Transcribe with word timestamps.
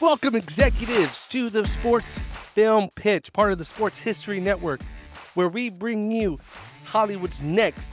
Welcome, 0.00 0.36
executives, 0.36 1.26
to 1.26 1.50
the 1.50 1.66
Sports 1.66 2.20
Film 2.30 2.88
Pitch, 2.94 3.32
part 3.32 3.50
of 3.50 3.58
the 3.58 3.64
Sports 3.64 3.98
History 3.98 4.38
Network, 4.38 4.80
where 5.34 5.48
we 5.48 5.70
bring 5.70 6.12
you 6.12 6.38
Hollywood's 6.84 7.42
next 7.42 7.90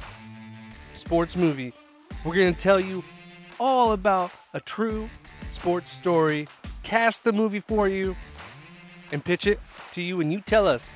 sports 0.94 1.36
movie. 1.36 1.74
We're 2.24 2.36
going 2.36 2.54
to 2.54 2.60
tell 2.60 2.80
you 2.80 3.04
all 3.60 3.94
about 3.94 4.32
a 4.54 4.60
true 4.60 5.10
sports 5.52 5.90
story, 5.90 6.48
cast 6.84 7.24
the 7.24 7.34
movie 7.34 7.60
for 7.60 7.88
you, 7.88 8.16
and 9.12 9.26
pitch 9.26 9.48
it 9.48 9.60
to 9.94 10.04
you, 10.04 10.22
and 10.22 10.32
you 10.32 10.42
tell 10.42 10.68
us 10.68 10.94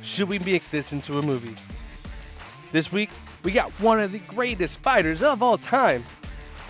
should 0.00 0.30
we 0.30 0.38
make 0.38 0.70
this 0.70 0.94
into 0.94 1.18
a 1.18 1.22
movie? 1.22 1.56
This 2.72 2.90
week, 2.90 3.10
we 3.44 3.52
got 3.52 3.70
one 3.82 4.00
of 4.00 4.12
the 4.12 4.20
greatest 4.20 4.78
fighters 4.80 5.22
of 5.22 5.42
all 5.42 5.58
time, 5.58 6.04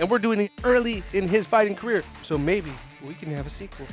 and 0.01 0.11
we're 0.11 0.19
doing 0.19 0.41
it 0.41 0.51
early 0.65 1.05
in 1.13 1.29
his 1.29 1.47
fighting 1.47 1.77
career, 1.77 2.03
so 2.25 2.37
maybe 2.37 2.73
we 3.07 3.15
can 3.15 3.31
have 3.31 3.47
a 3.47 3.51
sequel. 3.51 3.87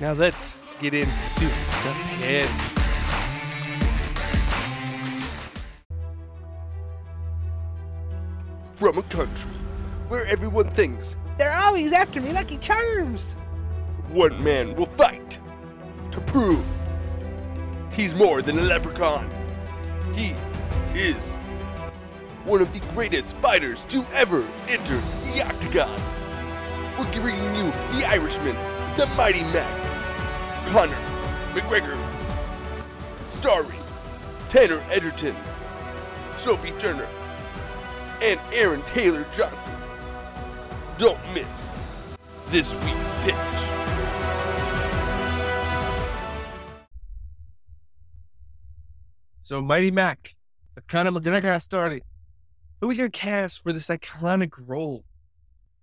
Now 0.00 0.12
let's 0.12 0.56
get 0.80 0.94
into 0.94 1.10
the 1.10 2.16
pitch. 2.18 2.48
From 8.76 8.98
a 8.98 9.02
country 9.04 9.52
where 10.08 10.26
everyone 10.26 10.68
thinks 10.68 11.16
They're 11.38 11.56
always 11.56 11.92
after 11.92 12.20
me, 12.20 12.32
Lucky 12.32 12.58
Charms. 12.58 13.32
one 14.10 14.42
man 14.42 14.74
will 14.74 14.86
fight 14.86 15.38
to 16.10 16.20
prove 16.20 16.64
he's 17.92 18.14
more 18.14 18.42
than 18.42 18.58
a 18.58 18.62
leprechaun. 18.62 19.28
He 20.14 20.34
is 20.94 21.34
one 22.44 22.60
of 22.60 22.72
the 22.72 22.80
greatest 22.94 23.36
fighters 23.36 23.84
to 23.86 24.04
ever 24.12 24.46
enter 24.68 25.00
the 25.32 25.44
octagon. 25.46 26.13
We're 26.98 27.10
giving 27.10 27.34
you 27.56 27.72
the 27.92 28.06
Irishman, 28.06 28.54
the 28.96 29.06
Mighty 29.16 29.42
Mac, 29.42 30.68
Conor 30.68 30.96
McGregor, 31.52 31.98
starring 33.32 33.80
Taron 34.48 34.88
Egerton, 34.90 35.34
Sophie 36.36 36.70
Turner, 36.78 37.08
and 38.22 38.38
Aaron 38.52 38.80
Taylor 38.82 39.26
Johnson. 39.36 39.74
Don't 40.96 41.18
miss 41.34 41.68
this 42.50 42.72
week's 42.76 43.12
pitch. 43.22 43.70
So 49.42 49.60
Mighty 49.60 49.90
Mac, 49.90 50.36
the 50.76 50.80
of 51.08 51.14
McGregor 51.14 51.60
story. 51.60 52.04
Who 52.80 52.86
we 52.86 52.94
gonna 52.94 53.10
cast 53.10 53.64
for 53.64 53.72
this 53.72 53.88
iconic 53.88 54.52
role? 54.56 55.04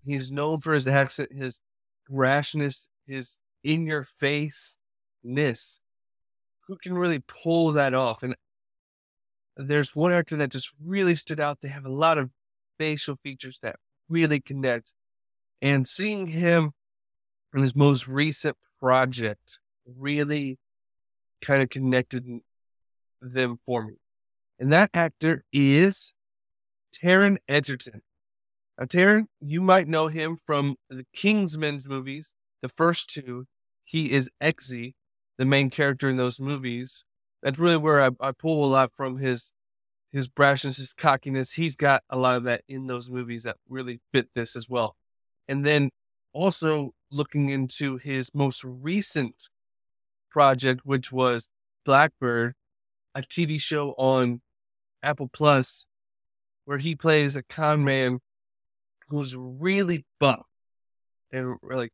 He's 0.03 0.31
known 0.31 0.59
for 0.59 0.73
his 0.73 0.87
accent, 0.87 1.31
his 1.31 1.61
rashness, 2.09 2.89
his 3.05 3.39
in 3.63 3.85
your 3.85 4.03
face 4.03 4.77
ness. 5.23 5.79
Who 6.67 6.77
can 6.77 6.93
really 6.93 7.19
pull 7.19 7.71
that 7.73 7.93
off? 7.93 8.23
And 8.23 8.35
there's 9.55 9.95
one 9.95 10.11
actor 10.11 10.35
that 10.37 10.51
just 10.51 10.71
really 10.83 11.15
stood 11.15 11.39
out. 11.39 11.59
They 11.61 11.69
have 11.69 11.85
a 11.85 11.91
lot 11.91 12.17
of 12.17 12.31
facial 12.79 13.15
features 13.15 13.59
that 13.61 13.75
really 14.09 14.39
connect. 14.39 14.93
And 15.61 15.87
seeing 15.87 16.27
him 16.27 16.71
in 17.53 17.61
his 17.61 17.75
most 17.75 18.07
recent 18.07 18.57
project 18.79 19.59
really 19.85 20.57
kind 21.41 21.61
of 21.61 21.69
connected 21.69 22.25
them 23.21 23.59
for 23.65 23.85
me. 23.85 23.95
And 24.59 24.71
that 24.71 24.89
actor 24.93 25.43
is 25.51 26.13
Taron 26.93 27.37
Egerton. 27.47 28.01
Now, 28.81 28.87
Taron, 28.87 29.27
you 29.39 29.61
might 29.61 29.87
know 29.87 30.07
him 30.07 30.39
from 30.43 30.75
the 30.89 31.05
Kingsman's 31.13 31.87
movies, 31.87 32.33
the 32.63 32.67
first 32.67 33.11
two. 33.11 33.45
He 33.83 34.11
is 34.11 34.27
Eggsy, 34.41 34.95
the 35.37 35.45
main 35.45 35.69
character 35.69 36.09
in 36.09 36.17
those 36.17 36.39
movies. 36.39 37.05
That's 37.43 37.59
really 37.59 37.77
where 37.77 38.01
I, 38.01 38.09
I 38.19 38.31
pull 38.31 38.65
a 38.65 38.67
lot 38.67 38.91
from 38.95 39.19
his 39.19 39.53
his 40.11 40.27
brashness, 40.27 40.77
his 40.77 40.93
cockiness. 40.93 41.53
He's 41.53 41.75
got 41.75 42.01
a 42.09 42.17
lot 42.17 42.37
of 42.37 42.43
that 42.45 42.63
in 42.67 42.87
those 42.87 43.07
movies 43.07 43.43
that 43.43 43.57
really 43.69 44.01
fit 44.11 44.29
this 44.33 44.55
as 44.55 44.67
well. 44.67 44.95
And 45.47 45.63
then 45.63 45.91
also 46.33 46.95
looking 47.11 47.49
into 47.49 47.97
his 47.97 48.33
most 48.33 48.63
recent 48.63 49.49
project, 50.31 50.81
which 50.85 51.11
was 51.11 51.49
Blackbird, 51.85 52.55
a 53.13 53.21
TV 53.21 53.61
show 53.61 53.91
on 53.99 54.41
Apple 55.03 55.29
Plus 55.31 55.85
where 56.65 56.79
he 56.79 56.95
plays 56.95 57.35
a 57.35 57.43
con 57.43 57.83
man 57.83 58.21
who's 59.11 59.35
really 59.37 60.05
buff 60.19 60.45
and 61.31 61.57
like 61.61 61.91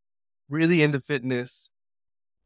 really 0.50 0.82
into 0.82 1.00
fitness. 1.00 1.70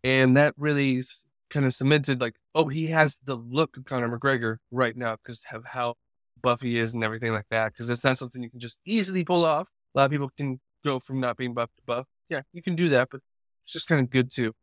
And 0.03 0.35
that 0.35 0.55
really 0.57 1.03
kind 1.49 1.65
of 1.65 1.73
cemented 1.73 2.21
like, 2.21 2.35
oh, 2.55 2.67
he 2.67 2.87
has 2.87 3.19
the 3.23 3.35
look 3.35 3.77
of 3.77 3.85
Conor 3.85 4.17
McGregor 4.17 4.57
right 4.71 4.95
now 4.97 5.17
because 5.17 5.45
of 5.53 5.65
how 5.65 5.95
buff 6.41 6.61
he 6.61 6.79
is 6.79 6.93
and 6.95 7.03
everything 7.03 7.33
like 7.33 7.45
that. 7.51 7.73
Because 7.73 7.89
it's 7.89 8.03
not 8.03 8.17
something 8.17 8.41
you 8.41 8.49
can 8.49 8.59
just 8.59 8.79
easily 8.85 9.23
pull 9.23 9.45
off. 9.45 9.69
A 9.93 9.99
lot 9.99 10.05
of 10.05 10.11
people 10.11 10.31
can 10.35 10.59
go 10.83 10.99
from 10.99 11.19
not 11.19 11.37
being 11.37 11.53
buff 11.53 11.69
to 11.77 11.83
buff. 11.85 12.07
Yeah, 12.29 12.41
you 12.53 12.63
can 12.63 12.75
do 12.75 12.89
that, 12.89 13.09
but 13.11 13.21
it's 13.63 13.73
just 13.73 13.87
kind 13.87 14.01
of 14.01 14.09
good 14.09 14.31
too. 14.31 14.53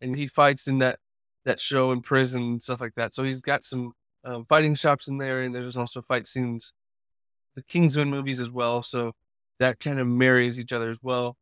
And 0.00 0.14
he 0.14 0.26
fights 0.26 0.68
in 0.68 0.78
that 0.78 0.98
that 1.44 1.60
show 1.60 1.92
in 1.92 2.02
prison 2.02 2.42
and 2.42 2.62
stuff 2.62 2.80
like 2.80 2.94
that. 2.96 3.14
So 3.14 3.24
he's 3.24 3.40
got 3.40 3.64
some 3.64 3.92
um, 4.24 4.44
fighting 4.48 4.74
shops 4.74 5.08
in 5.08 5.18
there, 5.18 5.42
and 5.42 5.54
there's 5.54 5.76
also 5.76 6.02
fight 6.02 6.26
scenes, 6.26 6.72
the 7.54 7.62
Kingsman 7.62 8.10
movies 8.10 8.40
as 8.40 8.50
well. 8.50 8.82
So 8.82 9.12
that 9.58 9.80
kind 9.80 9.98
of 9.98 10.06
marries 10.06 10.58
each 10.60 10.72
other 10.72 10.90
as 10.90 11.00
well. 11.02 11.36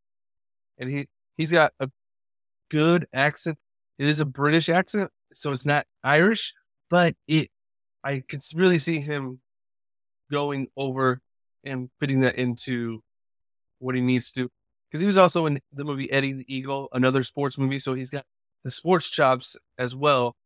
And 0.78 0.90
he 0.90 1.06
he's 1.36 1.52
got 1.52 1.72
a 1.80 1.90
good 2.70 3.06
accent. 3.12 3.58
It 3.98 4.06
is 4.06 4.20
a 4.20 4.26
British 4.26 4.68
accent, 4.68 5.10
so 5.32 5.52
it's 5.52 5.66
not 5.66 5.86
Irish, 6.04 6.52
but 6.90 7.14
it 7.26 7.50
I 8.04 8.22
could 8.28 8.42
really 8.54 8.78
see 8.78 9.00
him 9.00 9.40
going 10.30 10.68
over 10.76 11.20
and 11.64 11.90
fitting 11.98 12.20
that 12.20 12.36
into 12.36 13.02
what 13.78 13.94
he 13.94 14.00
needs 14.00 14.30
to. 14.32 14.50
Because 14.90 15.00
he 15.00 15.06
was 15.06 15.16
also 15.16 15.46
in 15.46 15.60
the 15.72 15.84
movie 15.84 16.10
Eddie 16.10 16.32
the 16.32 16.54
Eagle, 16.54 16.88
another 16.92 17.22
sports 17.22 17.58
movie, 17.58 17.78
so 17.78 17.94
he's 17.94 18.10
got 18.10 18.24
the 18.64 18.70
sports 18.70 19.08
chops 19.10 19.56
as 19.78 19.94
well. 19.94 20.36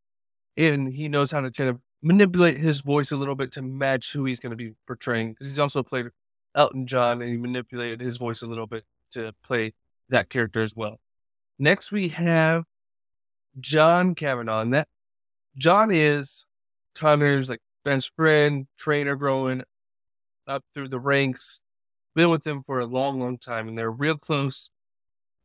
And 0.57 0.93
he 0.93 1.09
knows 1.09 1.31
how 1.31 1.41
to 1.41 1.51
kind 1.51 1.71
of 1.71 1.81
manipulate 2.03 2.57
his 2.57 2.81
voice 2.81 3.13
a 3.13 3.17
little 3.17 3.35
bit 3.35 3.53
to 3.53 3.63
match 3.63 4.13
who 4.13 4.25
he's 4.25 4.41
going 4.41 4.51
to 4.51 4.57
be 4.57 4.75
portraying. 4.87 5.33
Because 5.33 5.47
he's 5.47 5.59
also 5.59 5.83
played 5.83 6.07
Elton 6.55 6.87
John 6.87 7.23
and 7.23 7.31
he 7.31 7.37
manipulated 7.37 8.01
his 8.01 8.17
voice 8.17 8.43
a 8.43 8.47
little 8.47 8.67
bit 8.67 8.85
to 9.13 9.33
play 9.45 9.75
that 10.09 10.29
character 10.29 10.63
as 10.63 10.75
well. 10.75 10.99
Next, 11.59 11.93
we 11.93 12.09
have 12.09 12.65
John 13.59 14.15
Kavanagh. 14.15 14.61
And 14.63 14.75
that 14.75 14.89
John 15.57 15.91
is 15.91 16.47
Conor's 16.95 17.51
like 17.51 17.61
best 17.85 18.13
friend, 18.17 18.67
trainer 18.79 19.17
growing 19.17 19.63
up 20.47 20.65
through 20.75 20.89
the 20.89 21.01
ranks. 21.01 21.63
Been 22.15 22.31
with 22.31 22.47
him 22.47 22.63
for 22.63 22.81
a 22.81 22.87
long, 22.87 23.21
long 23.21 23.39
time, 23.39 23.69
and 23.69 23.79
they're 23.79 23.91
real 23.91 24.17
close. 24.17 24.71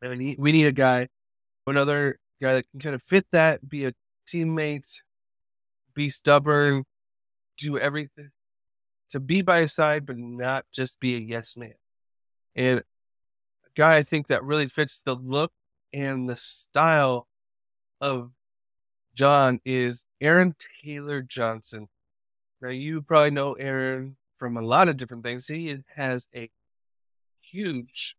And 0.01 0.17
we 0.17 0.51
need 0.51 0.65
a 0.65 0.71
guy, 0.71 1.09
another 1.67 2.19
guy 2.41 2.53
that 2.55 2.65
can 2.71 2.79
kind 2.79 2.95
of 2.95 3.03
fit 3.03 3.27
that, 3.31 3.69
be 3.69 3.85
a 3.85 3.93
teammate, 4.27 5.01
be 5.93 6.09
stubborn, 6.09 6.85
do 7.57 7.77
everything 7.77 8.31
to 9.09 9.19
be 9.19 9.41
by 9.41 9.61
his 9.61 9.73
side, 9.73 10.05
but 10.05 10.17
not 10.17 10.65
just 10.71 10.99
be 10.99 11.15
a 11.15 11.19
yes 11.19 11.57
man. 11.57 11.73
And 12.55 12.79
a 12.79 12.83
guy 13.75 13.97
I 13.97 14.03
think 14.03 14.27
that 14.27 14.43
really 14.43 14.67
fits 14.67 15.01
the 15.01 15.15
look 15.15 15.51
and 15.93 16.29
the 16.29 16.37
style 16.37 17.27
of 18.01 18.31
John 19.13 19.61
is 19.63 20.05
Aaron 20.19 20.55
Taylor 20.83 21.21
Johnson. 21.21 21.87
Now, 22.61 22.69
you 22.69 23.01
probably 23.01 23.31
know 23.31 23.53
Aaron 23.53 24.17
from 24.37 24.57
a 24.57 24.61
lot 24.61 24.89
of 24.89 24.97
different 24.97 25.23
things. 25.23 25.47
He 25.47 25.77
has 25.95 26.27
a 26.35 26.49
huge 27.41 28.15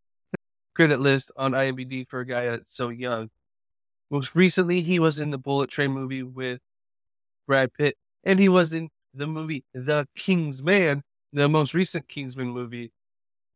credit 0.74 1.00
list 1.00 1.32
on 1.36 1.52
IMDb 1.52 2.06
for 2.06 2.20
a 2.20 2.26
guy 2.26 2.46
that's 2.46 2.74
so 2.74 2.88
young. 2.88 3.30
Most 4.10 4.34
recently, 4.34 4.80
he 4.80 4.98
was 4.98 5.20
in 5.20 5.30
the 5.30 5.38
Bullet 5.38 5.68
Train 5.68 5.90
movie 5.90 6.22
with 6.22 6.60
Brad 7.46 7.72
Pitt, 7.74 7.96
and 8.24 8.38
he 8.38 8.48
was 8.48 8.72
in 8.72 8.90
the 9.16 9.26
movie 9.26 9.64
The 9.74 10.06
King's 10.16 10.62
Man, 10.62 11.02
the 11.32 11.48
most 11.48 11.74
recent 11.74 12.08
Kingsman 12.08 12.48
movie 12.48 12.92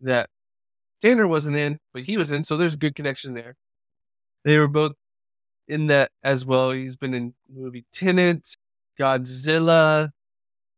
that 0.01 0.29
Taron 1.03 1.29
wasn't 1.29 1.57
in, 1.57 1.79
but 1.93 2.03
he 2.03 2.17
was 2.17 2.33
in, 2.33 2.45
so 2.45 2.57
there's 2.57 2.75
a 2.75 2.79
good 2.79 2.95
connection 2.95 3.35
there. 3.35 3.57
They 4.45 4.59
were 4.59 4.69
both 4.69 4.93
in 5.69 5.87
that 5.89 6.11
as 6.23 6.45
well. 6.45 6.73
He's 6.73 6.97
been 6.97 7.15
in 7.15 7.35
movie 7.53 7.85
Tenet, 7.93 8.57
Godzilla, 8.99 10.11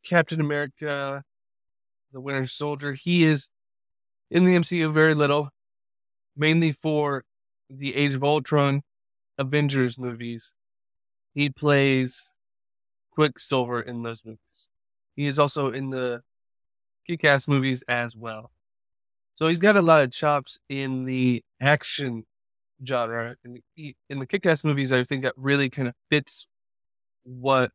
Captain 0.05 0.41
America, 0.41 1.23
The 2.13 2.21
Winter 2.21 2.47
Soldier. 2.47 2.95
He 2.95 3.25
is 3.25 3.49
in 4.31 4.45
the 4.45 4.57
MCU 4.57 4.93
very 4.93 5.15
little, 5.15 5.51
mainly 6.37 6.73
for 6.73 7.25
the 7.71 7.95
Age 7.95 8.15
of 8.15 8.25
Ultron, 8.25 8.83
Avengers 9.39 9.99
movies. 9.99 10.55
He 11.35 11.49
plays 11.49 12.33
Quicksilver 13.13 13.81
in 13.81 14.03
those 14.03 14.25
movies. 14.25 14.69
He 15.17 15.27
is 15.27 15.39
also 15.39 15.71
in 15.71 15.91
the 15.91 16.23
Kick-Ass 17.07 17.49
movies 17.49 17.85
as 17.89 18.17
well. 18.17 18.51
So 19.35 19.47
he's 19.47 19.61
got 19.61 19.77
a 19.77 19.83
lot 19.83 20.05
of 20.05 20.13
chops 20.13 20.61
in 20.69 21.05
the 21.05 21.43
action 21.61 22.25
genre. 22.87 23.37
In 23.45 23.61
the, 23.77 23.97
in 24.09 24.19
the 24.19 24.27
Kick-Ass 24.27 24.65
movies, 24.65 24.93
I 24.93 25.05
think 25.05 25.23
that 25.23 25.35
really 25.37 25.69
kind 25.71 25.89
of 25.89 25.95
fits 26.11 26.47
what 27.25 27.73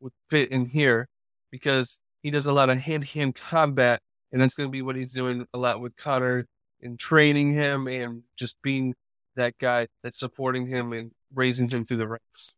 would 0.00 0.12
fit 0.28 0.50
in 0.50 0.66
here 0.66 1.08
because 1.50 2.00
he 2.22 2.30
does 2.30 2.46
a 2.46 2.52
lot 2.52 2.70
of 2.70 2.78
hand-to-hand 2.78 3.34
combat, 3.34 4.00
and 4.32 4.40
that's 4.40 4.54
going 4.54 4.68
to 4.68 4.72
be 4.72 4.82
what 4.82 4.96
he's 4.96 5.12
doing 5.12 5.46
a 5.52 5.58
lot 5.58 5.80
with 5.80 5.96
Conor 5.96 6.46
and 6.82 6.98
training 6.98 7.52
him 7.52 7.86
and 7.86 8.22
just 8.38 8.60
being 8.62 8.94
that 9.36 9.58
guy 9.58 9.86
that's 10.02 10.18
supporting 10.18 10.66
him 10.66 10.92
and 10.92 11.12
raising 11.34 11.68
him 11.68 11.84
through 11.84 11.98
the 11.98 12.08
ranks. 12.08 12.56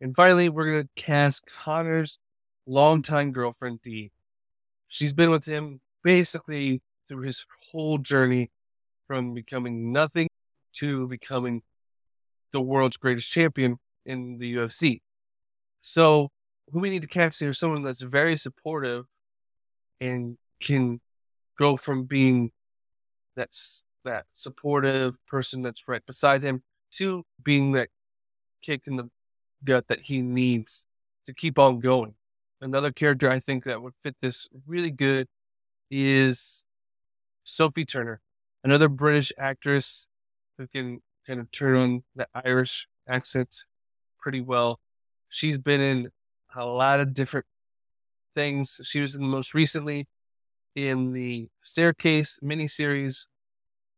And 0.00 0.14
finally, 0.14 0.48
we're 0.48 0.66
going 0.66 0.82
to 0.84 1.02
cast 1.02 1.46
Conor's 1.46 2.18
longtime 2.68 3.32
girlfriend, 3.32 3.82
Dee. 3.82 4.12
She's 4.86 5.12
been 5.12 5.30
with 5.30 5.46
him 5.46 5.80
basically 6.04 6.82
through 7.08 7.22
his 7.22 7.44
whole 7.72 7.98
journey 7.98 8.50
from 9.06 9.34
becoming 9.34 9.92
nothing 9.92 10.28
to 10.74 11.08
becoming 11.08 11.62
the 12.52 12.60
world's 12.60 12.96
greatest 12.96 13.30
champion 13.30 13.78
in 14.06 14.38
the 14.38 14.54
UFC. 14.54 15.00
So, 15.80 16.30
who 16.70 16.80
we 16.80 16.90
need 16.90 17.02
to 17.02 17.08
cast 17.08 17.40
here 17.40 17.50
is 17.50 17.58
someone 17.58 17.82
that's 17.82 18.02
very 18.02 18.36
supportive 18.36 19.06
and 20.00 20.36
can 20.60 21.00
go 21.58 21.76
from 21.76 22.04
being 22.04 22.52
that's 23.34 23.82
that 24.04 24.26
supportive 24.32 25.16
person 25.26 25.62
that's 25.62 25.88
right 25.88 26.04
beside 26.06 26.42
him 26.42 26.62
to 26.90 27.24
being 27.42 27.72
that 27.72 27.88
kick 28.62 28.82
in 28.86 28.96
the 28.96 29.08
gut 29.64 29.88
that 29.88 30.00
he 30.00 30.20
needs 30.22 30.86
to 31.26 31.32
keep 31.32 31.58
on 31.58 31.80
going. 31.80 32.14
Another 32.60 32.90
character 32.90 33.30
I 33.30 33.38
think 33.38 33.64
that 33.64 33.82
would 33.82 33.94
fit 34.02 34.16
this 34.20 34.48
really 34.66 34.90
good 34.90 35.28
is 35.90 36.64
Sophie 37.44 37.84
Turner, 37.84 38.20
another 38.64 38.88
British 38.88 39.32
actress 39.38 40.08
who 40.56 40.66
can 40.66 41.00
kind 41.26 41.38
of 41.38 41.50
turn 41.52 41.76
on 41.76 42.02
the 42.16 42.26
Irish 42.44 42.88
accent 43.08 43.64
pretty 44.18 44.40
well. 44.40 44.80
She's 45.28 45.56
been 45.56 45.80
in 45.80 46.08
a 46.56 46.66
lot 46.66 46.98
of 46.98 47.14
different 47.14 47.46
things. 48.34 48.80
She 48.84 49.00
was 49.00 49.14
in 49.14 49.22
most 49.22 49.54
recently 49.54 50.08
in 50.74 51.12
the 51.12 51.48
Staircase 51.62 52.40
miniseries 52.42 53.26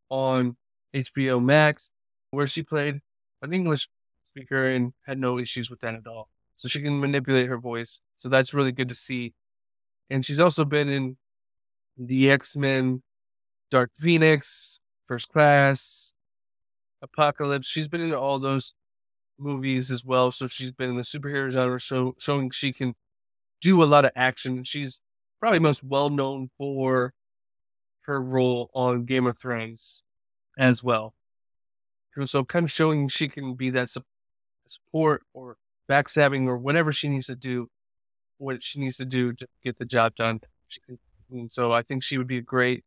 on 0.09 0.55
HBO 0.93 1.43
Max, 1.43 1.91
where 2.29 2.47
she 2.47 2.61
played 2.61 3.01
an 3.41 3.53
English 3.53 3.87
speaker 4.27 4.67
and 4.67 4.93
had 5.05 5.17
no 5.17 5.39
issues 5.39 5.69
with 5.69 5.79
that 5.81 5.95
at 5.95 6.05
all. 6.05 6.29
So 6.61 6.67
she 6.67 6.79
can 6.79 6.99
manipulate 6.99 7.47
her 7.47 7.57
voice. 7.57 8.01
So 8.17 8.29
that's 8.29 8.53
really 8.53 8.71
good 8.71 8.87
to 8.89 8.93
see. 8.93 9.33
And 10.11 10.23
she's 10.23 10.39
also 10.39 10.63
been 10.63 10.89
in 10.89 11.17
the 11.97 12.29
X 12.29 12.55
Men, 12.55 13.01
Dark 13.71 13.89
Phoenix, 13.97 14.79
First 15.07 15.29
Class, 15.29 16.13
Apocalypse. 17.01 17.65
She's 17.65 17.87
been 17.87 18.01
in 18.01 18.13
all 18.13 18.37
those 18.37 18.75
movies 19.39 19.89
as 19.89 20.05
well. 20.05 20.29
So 20.29 20.45
she's 20.45 20.71
been 20.71 20.91
in 20.91 20.97
the 20.97 21.01
superhero 21.01 21.49
genre, 21.49 21.79
show, 21.79 22.13
showing 22.19 22.51
she 22.51 22.71
can 22.71 22.93
do 23.59 23.81
a 23.81 23.85
lot 23.85 24.05
of 24.05 24.11
action. 24.15 24.63
She's 24.63 25.01
probably 25.39 25.57
most 25.57 25.83
well 25.83 26.11
known 26.11 26.51
for 26.59 27.15
her 28.01 28.21
role 28.21 28.69
on 28.75 29.05
Game 29.05 29.25
of 29.25 29.35
Thrones 29.35 30.03
as 30.59 30.83
well. 30.83 31.15
So 32.25 32.45
kind 32.45 32.65
of 32.65 32.71
showing 32.71 33.07
she 33.07 33.27
can 33.29 33.55
be 33.55 33.71
that 33.71 33.89
support 34.67 35.23
or 35.33 35.57
backstabbing 35.91 36.47
or 36.47 36.57
whatever 36.57 36.91
she 36.91 37.09
needs 37.09 37.27
to 37.27 37.35
do, 37.35 37.67
what 38.37 38.63
she 38.63 38.79
needs 38.79 38.97
to 38.97 39.05
do 39.05 39.33
to 39.33 39.47
get 39.63 39.77
the 39.77 39.85
job 39.85 40.15
done. 40.15 40.39
Can, 40.87 41.49
so 41.49 41.73
I 41.73 41.81
think 41.81 42.03
she 42.03 42.17
would 42.17 42.27
be 42.27 42.37
a 42.37 42.41
great 42.41 42.83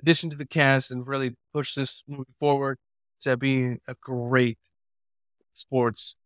addition 0.00 0.30
to 0.30 0.36
the 0.36 0.46
cast 0.46 0.90
and 0.90 1.06
really 1.06 1.34
push 1.52 1.74
this 1.74 2.02
movie 2.08 2.32
forward 2.38 2.78
to 3.20 3.36
being 3.36 3.80
a 3.86 3.94
great 4.00 4.58
sports 5.52 6.16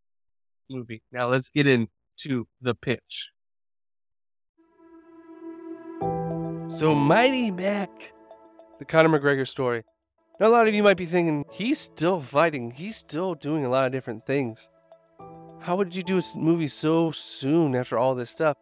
movie. 0.68 1.02
Now 1.10 1.28
let's 1.28 1.50
get 1.50 1.66
into 1.66 2.46
the 2.60 2.74
pitch. 2.74 3.30
So 6.68 6.94
Mighty 6.94 7.50
Mac, 7.50 8.12
the 8.78 8.84
Conor 8.84 9.18
McGregor 9.18 9.46
story. 9.46 9.82
Now, 10.38 10.46
a 10.46 10.48
lot 10.48 10.68
of 10.68 10.74
you 10.74 10.82
might 10.82 10.96
be 10.96 11.04
thinking, 11.04 11.44
he's 11.52 11.78
still 11.78 12.20
fighting. 12.20 12.70
He's 12.70 12.96
still 12.96 13.34
doing 13.34 13.66
a 13.66 13.68
lot 13.68 13.84
of 13.84 13.92
different 13.92 14.24
things. 14.24 14.70
How 15.60 15.76
would 15.76 15.94
you 15.94 16.02
do 16.02 16.18
a 16.18 16.22
movie 16.36 16.68
so 16.68 17.10
soon 17.10 17.76
after 17.76 17.98
all 17.98 18.14
this 18.14 18.30
stuff? 18.30 18.56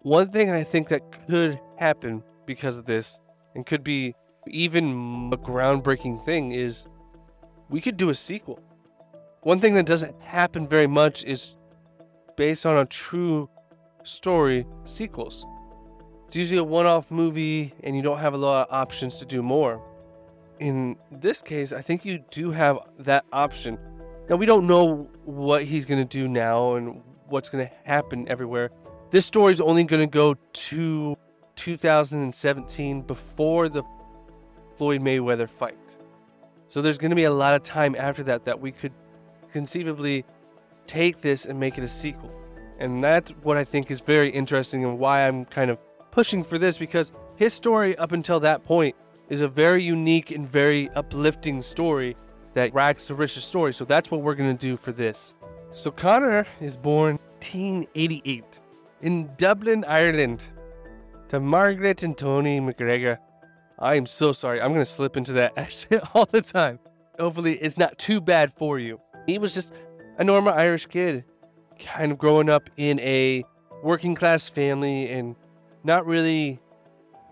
One 0.00 0.30
thing 0.30 0.50
I 0.50 0.64
think 0.64 0.88
that 0.88 1.26
could 1.26 1.60
happen 1.76 2.22
because 2.46 2.78
of 2.78 2.86
this, 2.86 3.20
and 3.54 3.66
could 3.66 3.84
be 3.84 4.14
even 4.46 5.30
a 5.32 5.36
groundbreaking 5.36 6.24
thing, 6.24 6.52
is 6.52 6.86
we 7.68 7.82
could 7.82 7.98
do 7.98 8.08
a 8.08 8.14
sequel. 8.14 8.58
One 9.42 9.60
thing 9.60 9.74
that 9.74 9.84
doesn't 9.84 10.18
happen 10.22 10.66
very 10.66 10.86
much 10.86 11.24
is 11.24 11.56
based 12.38 12.64
on 12.64 12.78
a 12.78 12.86
true 12.86 13.50
story 14.02 14.66
sequels. 14.86 15.44
It's 16.26 16.36
usually 16.36 16.58
a 16.58 16.64
one 16.64 16.86
off 16.86 17.10
movie 17.10 17.74
and 17.82 17.94
you 17.94 18.02
don't 18.02 18.18
have 18.18 18.32
a 18.32 18.38
lot 18.38 18.66
of 18.66 18.74
options 18.74 19.18
to 19.18 19.26
do 19.26 19.42
more. 19.42 19.82
In 20.58 20.96
this 21.10 21.42
case, 21.42 21.72
I 21.72 21.82
think 21.82 22.04
you 22.04 22.24
do 22.30 22.50
have 22.50 22.78
that 22.98 23.24
option 23.32 23.78
now, 24.30 24.36
we 24.36 24.46
don't 24.46 24.68
know 24.68 25.08
what 25.24 25.64
he's 25.64 25.86
going 25.86 26.06
to 26.06 26.18
do 26.18 26.28
now 26.28 26.76
and 26.76 27.02
what's 27.26 27.48
going 27.48 27.66
to 27.66 27.74
happen 27.82 28.28
everywhere. 28.28 28.70
This 29.10 29.26
story 29.26 29.52
is 29.52 29.60
only 29.60 29.82
going 29.82 30.00
to 30.00 30.06
go 30.06 30.34
to 30.34 31.16
2017 31.56 33.02
before 33.02 33.68
the 33.68 33.82
Floyd 34.76 35.00
Mayweather 35.00 35.50
fight. 35.50 35.96
So 36.68 36.80
there's 36.80 36.96
going 36.96 37.10
to 37.10 37.16
be 37.16 37.24
a 37.24 37.32
lot 37.32 37.54
of 37.54 37.64
time 37.64 37.96
after 37.98 38.22
that 38.22 38.44
that 38.44 38.60
we 38.60 38.70
could 38.70 38.92
conceivably 39.50 40.24
take 40.86 41.20
this 41.20 41.44
and 41.44 41.58
make 41.58 41.76
it 41.76 41.82
a 41.82 41.88
sequel. 41.88 42.30
And 42.78 43.02
that's 43.02 43.32
what 43.42 43.56
I 43.56 43.64
think 43.64 43.90
is 43.90 44.00
very 44.00 44.30
interesting 44.30 44.84
and 44.84 44.96
why 45.00 45.26
I'm 45.26 45.44
kind 45.44 45.72
of 45.72 45.78
pushing 46.12 46.44
for 46.44 46.56
this 46.56 46.78
because 46.78 47.12
his 47.34 47.52
story 47.52 47.98
up 47.98 48.12
until 48.12 48.38
that 48.40 48.64
point 48.64 48.94
is 49.28 49.40
a 49.40 49.48
very 49.48 49.82
unique 49.82 50.30
and 50.30 50.48
very 50.48 50.88
uplifting 50.90 51.62
story 51.62 52.16
that 52.54 52.74
rags 52.74 53.04
to 53.06 53.14
riches 53.14 53.44
story. 53.44 53.72
So 53.72 53.84
that's 53.84 54.10
what 54.10 54.22
we're 54.22 54.34
going 54.34 54.56
to 54.56 54.66
do 54.66 54.76
for 54.76 54.92
this. 54.92 55.34
So 55.72 55.90
Conor 55.90 56.46
is 56.60 56.76
born 56.76 57.18
1888 57.40 58.60
in 59.02 59.30
Dublin, 59.36 59.84
Ireland, 59.86 60.46
to 61.28 61.40
Margaret 61.40 62.02
and 62.02 62.16
Tony 62.16 62.60
McGregor. 62.60 63.18
I 63.78 63.94
am 63.94 64.04
so 64.04 64.32
sorry. 64.32 64.60
I'm 64.60 64.72
going 64.72 64.84
to 64.84 64.90
slip 64.90 65.16
into 65.16 65.32
that 65.34 65.52
accent 65.56 66.02
all 66.14 66.26
the 66.26 66.42
time. 66.42 66.78
Hopefully, 67.18 67.56
it's 67.56 67.78
not 67.78 67.98
too 67.98 68.20
bad 68.20 68.52
for 68.52 68.78
you. 68.78 69.00
He 69.26 69.38
was 69.38 69.54
just 69.54 69.72
a 70.18 70.24
normal 70.24 70.52
Irish 70.52 70.86
kid, 70.86 71.24
kind 71.78 72.12
of 72.12 72.18
growing 72.18 72.48
up 72.48 72.68
in 72.76 72.98
a 73.00 73.44
working 73.82 74.14
class 74.14 74.48
family 74.48 75.08
and 75.10 75.36
not 75.84 76.04
really 76.04 76.60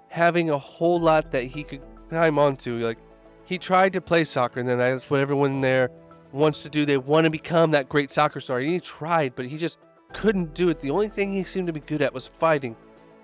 having 0.08 0.48
a 0.48 0.58
whole 0.58 1.00
lot 1.00 1.32
that 1.32 1.44
he 1.44 1.64
could 1.64 1.82
climb 2.08 2.38
onto. 2.38 2.86
Like, 2.86 2.98
he 3.48 3.56
tried 3.56 3.94
to 3.94 4.02
play 4.02 4.24
soccer, 4.24 4.60
and 4.60 4.68
then 4.68 4.76
that's 4.76 5.08
what 5.08 5.20
everyone 5.20 5.62
there 5.62 5.90
wants 6.32 6.62
to 6.64 6.68
do. 6.68 6.84
They 6.84 6.98
want 6.98 7.24
to 7.24 7.30
become 7.30 7.70
that 7.70 7.88
great 7.88 8.10
soccer 8.10 8.40
star. 8.40 8.58
And 8.58 8.68
he 8.68 8.78
tried, 8.78 9.34
but 9.34 9.46
he 9.46 9.56
just 9.56 9.78
couldn't 10.12 10.52
do 10.52 10.68
it. 10.68 10.82
The 10.82 10.90
only 10.90 11.08
thing 11.08 11.32
he 11.32 11.44
seemed 11.44 11.66
to 11.68 11.72
be 11.72 11.80
good 11.80 12.02
at 12.02 12.12
was 12.12 12.26
fighting. 12.26 12.76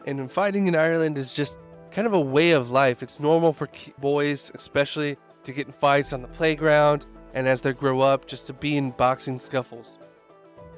And 0.07 0.33
fighting 0.33 0.67
in 0.67 0.75
Ireland 0.75 1.19
is 1.19 1.35
just 1.35 1.59
kind 1.91 2.07
of 2.07 2.15
a 2.15 2.21
way 2.21 2.53
of 2.53 2.71
life. 2.71 3.03
It's 3.03 3.21
normal 3.21 3.53
for 3.53 3.69
boys, 3.99 4.51
especially, 4.55 5.19
to 5.43 5.53
get 5.53 5.67
in 5.67 5.75
fights 5.75 6.15
on 6.15 6.23
the 6.23 6.29
playground 6.29 7.05
and 7.35 7.47
as 7.47 7.61
they 7.61 7.75
grow 7.75 8.01
up, 8.01 8.27
just 8.27 8.47
to 8.47 8.55
be 8.55 8.79
in 8.79 8.93
boxing 8.93 9.39
scuffles. 9.39 9.99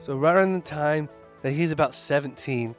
So, 0.00 0.16
right 0.16 0.34
around 0.34 0.54
the 0.54 0.60
time 0.60 1.08
that 1.42 1.52
he's 1.52 1.70
about 1.70 1.94
17, 1.94 2.74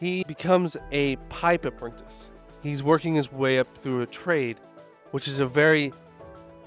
he 0.00 0.24
becomes 0.24 0.76
a 0.90 1.14
pipe 1.28 1.64
apprentice. 1.64 2.32
He's 2.60 2.82
working 2.82 3.14
his 3.14 3.30
way 3.30 3.60
up 3.60 3.78
through 3.78 4.02
a 4.02 4.06
trade 4.06 4.58
which 5.16 5.28
is 5.28 5.40
a 5.40 5.46
very 5.46 5.94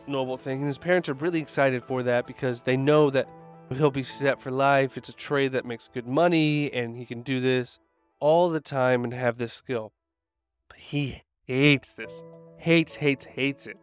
noble 0.08 0.36
thing. 0.36 0.58
And 0.58 0.65
his 0.65 0.79
parents 0.79 1.08
are 1.08 1.13
really 1.13 1.39
excited 1.39 1.84
for 1.84 2.01
that 2.01 2.25
because 2.25 2.63
they 2.63 2.75
know 2.75 3.12
that 3.12 3.29
he'll 3.72 3.91
be 3.91 4.01
set 4.01 4.41
for 4.41 4.50
life. 4.50 4.98
It's 4.98 5.10
a 5.10 5.13
trade 5.13 5.51
that 5.51 5.68
makes 5.68 5.88
good 5.88 6.08
money, 6.08 6.74
and 6.74 6.98
he 6.98 7.06
can 7.06 7.22
do 7.22 7.39
this 7.39 7.77
all 8.20 8.50
the 8.50 8.60
time 8.60 9.03
and 9.03 9.13
have 9.13 9.38
this 9.38 9.53
skill. 9.53 9.94
But 10.68 10.79
he 10.79 11.22
hates 11.46 11.91
this. 11.91 12.24
Hates, 12.58 12.96
hates, 12.96 13.25
hates 13.25 13.68
it. 13.68 13.77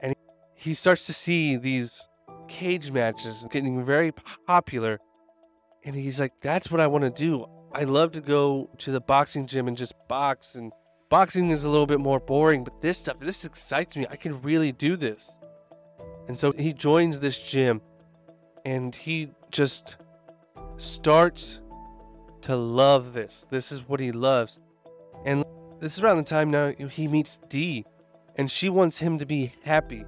And 0.00 0.14
he 0.54 0.72
starts 0.72 1.04
to 1.08 1.12
see 1.12 1.56
these 1.56 2.08
cage 2.48 2.90
matches 2.92 3.44
getting 3.50 3.84
very 3.84 4.14
popular. 4.46 4.98
And 5.84 5.94
he's 5.94 6.18
like, 6.18 6.32
that's 6.40 6.70
what 6.70 6.80
I 6.80 6.86
want 6.86 7.04
to 7.04 7.10
do. 7.10 7.44
I 7.70 7.84
love 7.84 8.12
to 8.12 8.22
go 8.22 8.70
to 8.78 8.92
the 8.92 9.00
boxing 9.02 9.46
gym 9.46 9.68
and 9.68 9.76
just 9.76 9.92
box 10.08 10.54
and 10.54 10.72
Boxing 11.08 11.50
is 11.50 11.64
a 11.64 11.68
little 11.68 11.86
bit 11.86 12.00
more 12.00 12.18
boring, 12.18 12.64
but 12.64 12.80
this 12.80 12.98
stuff, 12.98 13.18
this 13.20 13.44
excites 13.44 13.96
me. 13.96 14.06
I 14.10 14.16
can 14.16 14.42
really 14.42 14.72
do 14.72 14.96
this. 14.96 15.38
And 16.26 16.36
so 16.36 16.52
he 16.58 16.72
joins 16.72 17.20
this 17.20 17.38
gym 17.38 17.80
and 18.64 18.94
he 18.94 19.30
just 19.52 19.96
starts 20.76 21.60
to 22.42 22.56
love 22.56 23.12
this. 23.12 23.46
This 23.50 23.70
is 23.70 23.88
what 23.88 24.00
he 24.00 24.10
loves. 24.10 24.60
And 25.24 25.44
this 25.80 25.96
is 25.96 26.02
around 26.02 26.16
the 26.16 26.22
time 26.24 26.50
now 26.50 26.72
he 26.72 27.06
meets 27.06 27.38
Dee, 27.48 27.84
and 28.36 28.50
she 28.50 28.68
wants 28.68 28.98
him 28.98 29.18
to 29.18 29.26
be 29.26 29.52
happy. 29.62 30.04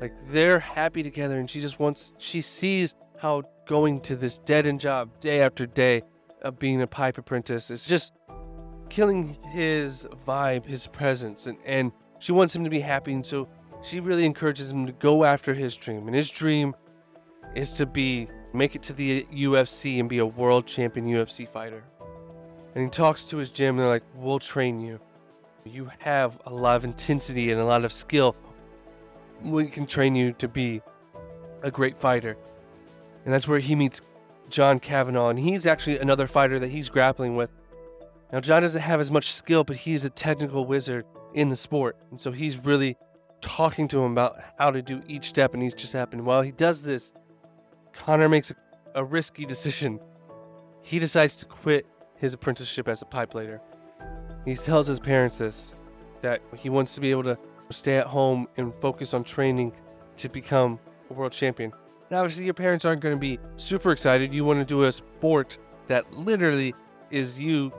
Like 0.00 0.14
they're 0.26 0.58
happy 0.58 1.02
together, 1.02 1.38
and 1.38 1.48
she 1.48 1.60
just 1.60 1.78
wants. 1.78 2.14
She 2.18 2.40
sees 2.40 2.94
how 3.18 3.42
going 3.66 4.00
to 4.02 4.16
this 4.16 4.38
dead 4.38 4.66
end 4.66 4.80
job 4.80 5.20
day 5.20 5.42
after 5.42 5.66
day 5.66 6.02
of 6.42 6.58
being 6.58 6.80
a 6.82 6.86
pipe 6.86 7.18
apprentice 7.18 7.70
is 7.70 7.84
just 7.84 8.14
killing 8.90 9.38
his 9.50 10.06
vibe, 10.26 10.66
his 10.66 10.86
presence, 10.86 11.46
and 11.46 11.56
and 11.64 11.92
she 12.18 12.32
wants 12.32 12.54
him 12.54 12.64
to 12.64 12.70
be 12.70 12.80
happy, 12.80 13.12
and 13.14 13.24
so 13.24 13.48
she 13.82 14.00
really 14.00 14.26
encourages 14.26 14.70
him 14.70 14.84
to 14.86 14.92
go 14.92 15.24
after 15.24 15.54
his 15.54 15.76
dream. 15.76 16.06
And 16.06 16.14
his 16.14 16.30
dream 16.30 16.74
is 17.54 17.72
to 17.74 17.86
be 17.86 18.28
make 18.52 18.74
it 18.74 18.82
to 18.82 18.92
the 18.92 19.26
UFC 19.32 20.00
and 20.00 20.08
be 20.08 20.18
a 20.18 20.26
world 20.26 20.66
champion 20.66 21.06
UFC 21.06 21.48
fighter. 21.48 21.84
And 22.74 22.84
he 22.84 22.90
talks 22.90 23.24
to 23.26 23.36
his 23.38 23.50
gym, 23.50 23.70
and 23.70 23.80
they're 23.80 23.88
like, 23.88 24.04
"We'll 24.14 24.38
train 24.38 24.80
you. 24.80 25.00
You 25.64 25.90
have 26.00 26.40
a 26.46 26.52
lot 26.52 26.76
of 26.76 26.84
intensity 26.84 27.50
and 27.52 27.60
a 27.60 27.64
lot 27.64 27.84
of 27.84 27.92
skill. 27.92 28.36
We 29.42 29.66
can 29.66 29.86
train 29.86 30.14
you 30.14 30.32
to 30.34 30.48
be 30.48 30.82
a 31.62 31.70
great 31.70 31.98
fighter." 31.98 32.36
And 33.24 33.32
that's 33.32 33.46
where 33.48 33.58
he 33.58 33.74
meets 33.74 34.02
John 34.48 34.80
Kavanagh, 34.80 35.28
and 35.28 35.38
he's 35.38 35.66
actually 35.66 35.98
another 35.98 36.26
fighter 36.26 36.58
that 36.58 36.70
he's 36.70 36.88
grappling 36.88 37.36
with. 37.36 37.50
Now, 38.32 38.40
John 38.40 38.62
doesn't 38.62 38.80
have 38.80 39.00
as 39.00 39.10
much 39.10 39.32
skill, 39.32 39.64
but 39.64 39.76
he's 39.76 40.04
a 40.04 40.10
technical 40.10 40.64
wizard 40.64 41.04
in 41.34 41.48
the 41.48 41.56
sport, 41.56 41.96
and 42.10 42.20
so 42.20 42.30
he's 42.30 42.56
really 42.58 42.96
talking 43.40 43.88
to 43.88 44.02
him 44.02 44.12
about 44.12 44.38
how 44.58 44.70
to 44.70 44.82
do 44.82 45.02
each 45.08 45.24
step 45.24 45.54
and 45.54 45.62
each 45.62 45.84
step. 45.86 46.12
And 46.12 46.24
while 46.24 46.42
he 46.42 46.52
does 46.52 46.82
this, 46.82 47.12
Conor 47.92 48.28
makes 48.28 48.50
a, 48.50 48.54
a 48.96 49.04
risky 49.04 49.44
decision. 49.44 49.98
He 50.82 50.98
decides 50.98 51.36
to 51.36 51.46
quit 51.46 51.86
his 52.16 52.34
apprenticeship 52.34 52.88
as 52.88 53.02
a 53.02 53.06
pipe. 53.06 53.34
He 54.44 54.54
tells 54.54 54.86
his 54.86 55.00
parents 55.00 55.38
this 55.38 55.72
that 56.22 56.40
he 56.56 56.68
wants 56.68 56.94
to 56.94 57.00
be 57.00 57.10
able 57.10 57.22
to 57.24 57.38
stay 57.70 57.96
at 57.96 58.06
home 58.06 58.46
and 58.56 58.74
focus 58.74 59.14
on 59.14 59.24
training 59.24 59.72
to 60.18 60.28
become 60.28 60.78
a 61.08 61.14
world 61.14 61.32
champion. 61.32 61.72
Now, 62.10 62.20
obviously, 62.20 62.44
your 62.44 62.54
parents 62.54 62.84
aren't 62.84 63.00
going 63.00 63.14
to 63.14 63.20
be 63.20 63.38
super 63.56 63.90
excited. 63.90 64.34
You 64.34 64.44
want 64.44 64.58
to 64.58 64.64
do 64.64 64.84
a 64.84 64.92
sport 64.92 65.58
that 65.86 66.12
literally 66.12 66.74
is 67.10 67.40
you 67.40 67.72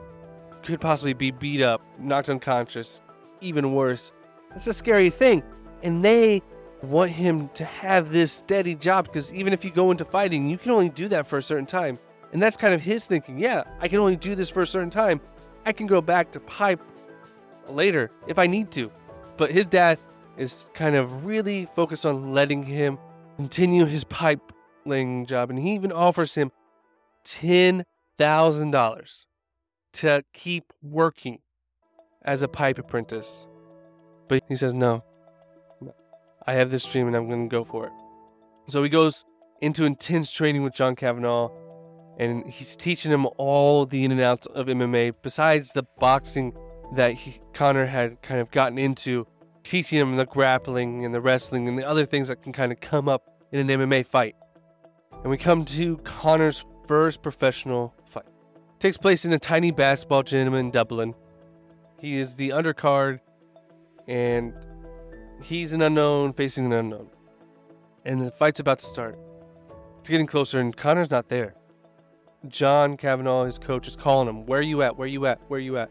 could 0.62 0.80
possibly 0.80 1.12
be 1.12 1.30
beat 1.30 1.62
up, 1.62 1.82
knocked 1.98 2.28
unconscious, 2.28 3.00
even 3.40 3.74
worse. 3.74 4.12
That's 4.50 4.66
a 4.66 4.74
scary 4.74 5.10
thing. 5.10 5.42
And 5.82 6.04
they 6.04 6.42
want 6.82 7.10
him 7.10 7.48
to 7.54 7.64
have 7.64 8.12
this 8.12 8.32
steady 8.32 8.74
job 8.74 9.06
because 9.06 9.32
even 9.32 9.52
if 9.52 9.64
you 9.64 9.70
go 9.70 9.90
into 9.90 10.04
fighting, 10.04 10.48
you 10.48 10.58
can 10.58 10.72
only 10.72 10.88
do 10.88 11.08
that 11.08 11.26
for 11.26 11.38
a 11.38 11.42
certain 11.42 11.66
time. 11.66 11.98
And 12.32 12.42
that's 12.42 12.56
kind 12.56 12.74
of 12.74 12.82
his 12.82 13.04
thinking. 13.04 13.38
Yeah, 13.38 13.64
I 13.80 13.88
can 13.88 13.98
only 13.98 14.16
do 14.16 14.34
this 14.34 14.50
for 14.50 14.62
a 14.62 14.66
certain 14.66 14.90
time. 14.90 15.20
I 15.64 15.72
can 15.72 15.86
go 15.86 16.00
back 16.00 16.32
to 16.32 16.40
pipe 16.40 16.80
later 17.68 18.10
if 18.26 18.38
I 18.38 18.46
need 18.46 18.70
to. 18.72 18.90
But 19.36 19.50
his 19.50 19.66
dad 19.66 19.98
is 20.36 20.70
kind 20.74 20.96
of 20.96 21.26
really 21.26 21.68
focused 21.74 22.06
on 22.06 22.32
letting 22.32 22.62
him 22.62 22.98
continue 23.36 23.84
his 23.84 24.04
pipe 24.04 24.40
laying 24.84 25.26
job. 25.26 25.50
And 25.50 25.58
he 25.58 25.74
even 25.74 25.92
offers 25.92 26.34
him 26.34 26.50
$10,000 27.24 29.24
to 29.94 30.24
keep 30.32 30.72
working 30.82 31.38
as 32.24 32.42
a 32.42 32.48
pipe 32.48 32.78
apprentice. 32.78 33.46
But 34.28 34.42
he 34.48 34.56
says, 34.56 34.74
no, 34.74 35.04
no. 35.80 35.94
I 36.46 36.54
have 36.54 36.70
this 36.70 36.84
dream 36.84 37.06
and 37.06 37.16
I'm 37.16 37.28
going 37.28 37.48
to 37.48 37.52
go 37.52 37.64
for 37.64 37.86
it. 37.86 37.92
So 38.68 38.82
he 38.82 38.88
goes 38.88 39.24
into 39.60 39.84
intense 39.84 40.32
training 40.32 40.62
with 40.62 40.74
John 40.74 40.96
Kavanagh 40.96 41.48
and 42.18 42.46
he's 42.46 42.76
teaching 42.76 43.10
him 43.10 43.26
all 43.36 43.86
the 43.86 44.04
in 44.04 44.12
and 44.12 44.20
outs 44.20 44.46
of 44.46 44.66
MMA 44.66 45.14
besides 45.22 45.72
the 45.72 45.84
boxing 45.98 46.52
that 46.94 47.14
he, 47.14 47.40
Conor 47.52 47.86
had 47.86 48.20
kind 48.22 48.40
of 48.40 48.50
gotten 48.50 48.78
into, 48.78 49.26
teaching 49.62 49.98
him 49.98 50.16
the 50.16 50.26
grappling 50.26 51.04
and 51.04 51.14
the 51.14 51.20
wrestling 51.20 51.68
and 51.68 51.78
the 51.78 51.86
other 51.86 52.04
things 52.04 52.28
that 52.28 52.42
can 52.42 52.52
kind 52.52 52.70
of 52.72 52.80
come 52.80 53.08
up 53.08 53.22
in 53.50 53.70
an 53.70 53.80
MMA 53.80 54.06
fight. 54.06 54.34
And 55.22 55.30
we 55.30 55.36
come 55.38 55.64
to 55.64 55.96
Conor's 55.98 56.64
first 56.86 57.22
professional 57.22 57.94
fight. 58.06 58.24
Takes 58.82 58.96
place 58.96 59.24
in 59.24 59.32
a 59.32 59.38
tiny 59.38 59.70
basketball 59.70 60.24
gym 60.24 60.54
in 60.54 60.72
Dublin. 60.72 61.14
He 62.00 62.18
is 62.18 62.34
the 62.34 62.48
undercard 62.48 63.20
and 64.08 64.52
he's 65.40 65.72
an 65.72 65.82
unknown 65.82 66.32
facing 66.32 66.66
an 66.66 66.72
unknown. 66.72 67.08
And 68.04 68.20
the 68.20 68.32
fight's 68.32 68.58
about 68.58 68.80
to 68.80 68.84
start. 68.84 69.16
It's 70.00 70.08
getting 70.08 70.26
closer 70.26 70.58
and 70.58 70.76
Conor's 70.76 71.12
not 71.12 71.28
there. 71.28 71.54
John 72.48 72.96
Kavanagh, 72.96 73.44
his 73.44 73.56
coach, 73.56 73.86
is 73.86 73.94
calling 73.94 74.28
him. 74.28 74.46
Where 74.46 74.58
are 74.58 74.62
you 74.62 74.82
at? 74.82 74.98
Where 74.98 75.04
are 75.04 75.08
you 75.08 75.26
at? 75.26 75.40
Where 75.46 75.58
are 75.58 75.60
you 75.60 75.78
at? 75.78 75.88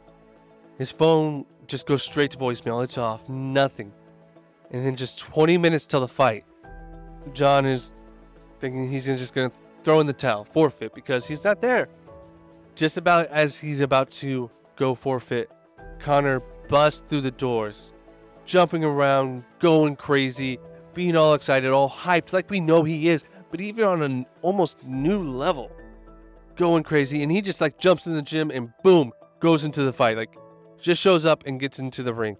His 0.77 0.91
phone 0.91 1.45
just 1.67 1.85
goes 1.85 2.03
straight 2.03 2.31
to 2.31 2.37
voicemail. 2.37 2.83
It's 2.83 2.97
off. 2.97 3.29
Nothing. 3.29 3.93
And 4.69 4.85
then 4.85 4.97
just 4.97 5.17
20 5.17 5.57
minutes 5.57 5.87
till 5.87 6.01
the 6.01 6.09
fight, 6.09 6.43
John 7.31 7.65
is 7.65 7.95
thinking 8.59 8.89
he's 8.89 9.05
just 9.05 9.33
going 9.33 9.49
to 9.49 9.55
throw 9.85 10.01
in 10.01 10.07
the 10.07 10.13
towel, 10.13 10.43
forfeit, 10.43 10.93
because 10.93 11.25
he's 11.25 11.41
not 11.41 11.61
there. 11.61 11.87
Just 12.75 12.97
about 12.97 13.27
as 13.27 13.59
he's 13.59 13.81
about 13.81 14.11
to 14.11 14.49
go 14.75 14.95
forfeit, 14.95 15.49
Conor 15.99 16.41
busts 16.69 17.03
through 17.09 17.21
the 17.21 17.31
doors, 17.31 17.93
jumping 18.45 18.83
around, 18.83 19.43
going 19.59 19.95
crazy, 19.95 20.59
being 20.93 21.15
all 21.15 21.33
excited, 21.33 21.71
all 21.71 21.89
hyped, 21.89 22.33
like 22.33 22.49
we 22.49 22.59
know 22.59 22.83
he 22.83 23.09
is, 23.09 23.23
but 23.49 23.61
even 23.61 23.85
on 23.85 24.01
an 24.01 24.25
almost 24.41 24.83
new 24.83 25.21
level 25.21 25.71
going 26.55 26.83
crazy, 26.83 27.23
and 27.23 27.31
he 27.31 27.41
just 27.41 27.61
like 27.61 27.79
jumps 27.79 28.07
in 28.07 28.13
the 28.13 28.21
gym 28.21 28.51
and 28.51 28.71
boom, 28.83 29.11
goes 29.39 29.65
into 29.65 29.83
the 29.83 29.93
fight. 29.93 30.17
Like, 30.17 30.35
just 30.79 31.01
shows 31.01 31.25
up 31.25 31.43
and 31.45 31.59
gets 31.59 31.79
into 31.79 32.03
the 32.03 32.13
ring. 32.13 32.37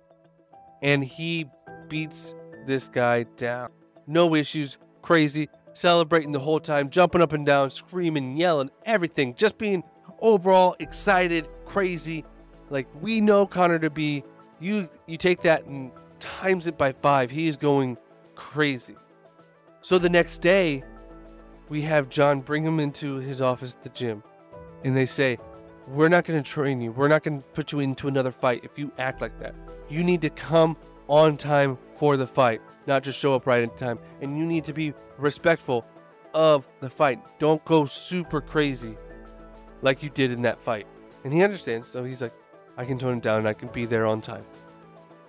And 0.82 1.04
he 1.04 1.48
beats 1.90 2.34
this 2.66 2.90
guy 2.90 3.24
down. 3.36 3.70
No 4.08 4.36
issues, 4.36 4.78
crazy, 5.02 5.50
celebrating 5.74 6.32
the 6.32 6.40
whole 6.40 6.60
time, 6.60 6.90
jumping 6.90 7.22
up 7.22 7.34
and 7.34 7.46
down, 7.46 7.70
screaming, 7.70 8.38
yelling, 8.38 8.72
everything. 8.86 9.36
Just 9.36 9.58
being 9.58 9.84
overall 10.22 10.76
excited, 10.80 11.48
crazy. 11.66 12.24
Like 12.70 12.88
we 13.02 13.20
know 13.20 13.46
Conor 13.46 13.80
to 13.80 13.90
be 13.90 14.24
you 14.60 14.90
you 15.08 15.18
take 15.18 15.42
that 15.42 15.66
and 15.66 15.92
times 16.20 16.68
it 16.68 16.78
by 16.78 16.94
5. 16.94 17.32
He 17.32 17.48
is 17.48 17.58
going 17.58 17.98
crazy. 18.36 18.96
So 19.82 19.98
the 19.98 20.10
next 20.10 20.40
day, 20.40 20.84
we 21.68 21.82
have 21.82 22.10
John 22.10 22.42
bring 22.42 22.64
him 22.64 22.80
into 22.80 23.16
his 23.16 23.42
office 23.42 23.76
at 23.76 23.84
the 23.84 23.90
gym, 23.90 24.24
and 24.84 24.96
they 24.96 25.06
say, 25.06 25.38
We're 25.88 26.10
not 26.10 26.26
going 26.26 26.42
to 26.42 26.48
train 26.48 26.80
you. 26.80 26.92
We're 26.92 27.08
not 27.08 27.24
going 27.24 27.42
to 27.42 27.48
put 27.50 27.72
you 27.72 27.80
into 27.80 28.08
another 28.08 28.32
fight 28.32 28.62
if 28.64 28.78
you 28.78 28.92
act 29.00 29.22
like 29.22 29.40
that. 29.40 29.56
You 29.90 30.04
need 30.04 30.22
to 30.22 30.30
come 30.30 30.78
on 31.08 31.36
time 31.36 31.78
for 31.96 32.16
the 32.16 32.28
fight, 32.28 32.62
not 32.88 33.04
just 33.04 33.20
show 33.20 33.36
up 33.36 33.48
right 33.48 33.64
at 33.64 33.78
time. 33.78 34.00
And 34.22 34.38
you 34.38 34.46
need 34.46 34.66
to 34.66 34.74
be 34.74 34.94
respectful 35.18 35.86
of 36.34 36.68
the 36.80 36.90
fight. 36.90 37.20
Don't 37.40 37.64
go 37.66 37.86
super 37.86 38.40
crazy 38.40 38.96
like 39.82 40.04
you 40.04 40.10
did 40.10 40.32
in 40.32 40.42
that 40.44 40.62
fight. 40.62 40.88
And 41.24 41.34
he 41.34 41.44
understands, 41.44 41.88
so 41.88 42.04
he's 42.04 42.22
like, 42.22 42.34
I 42.78 42.86
can 42.86 42.98
tone 42.98 43.18
it 43.18 43.24
down 43.24 43.46
I 43.46 43.54
can 43.54 43.68
be 43.70 43.86
there 43.86 44.06
on 44.06 44.22
time. 44.22 44.46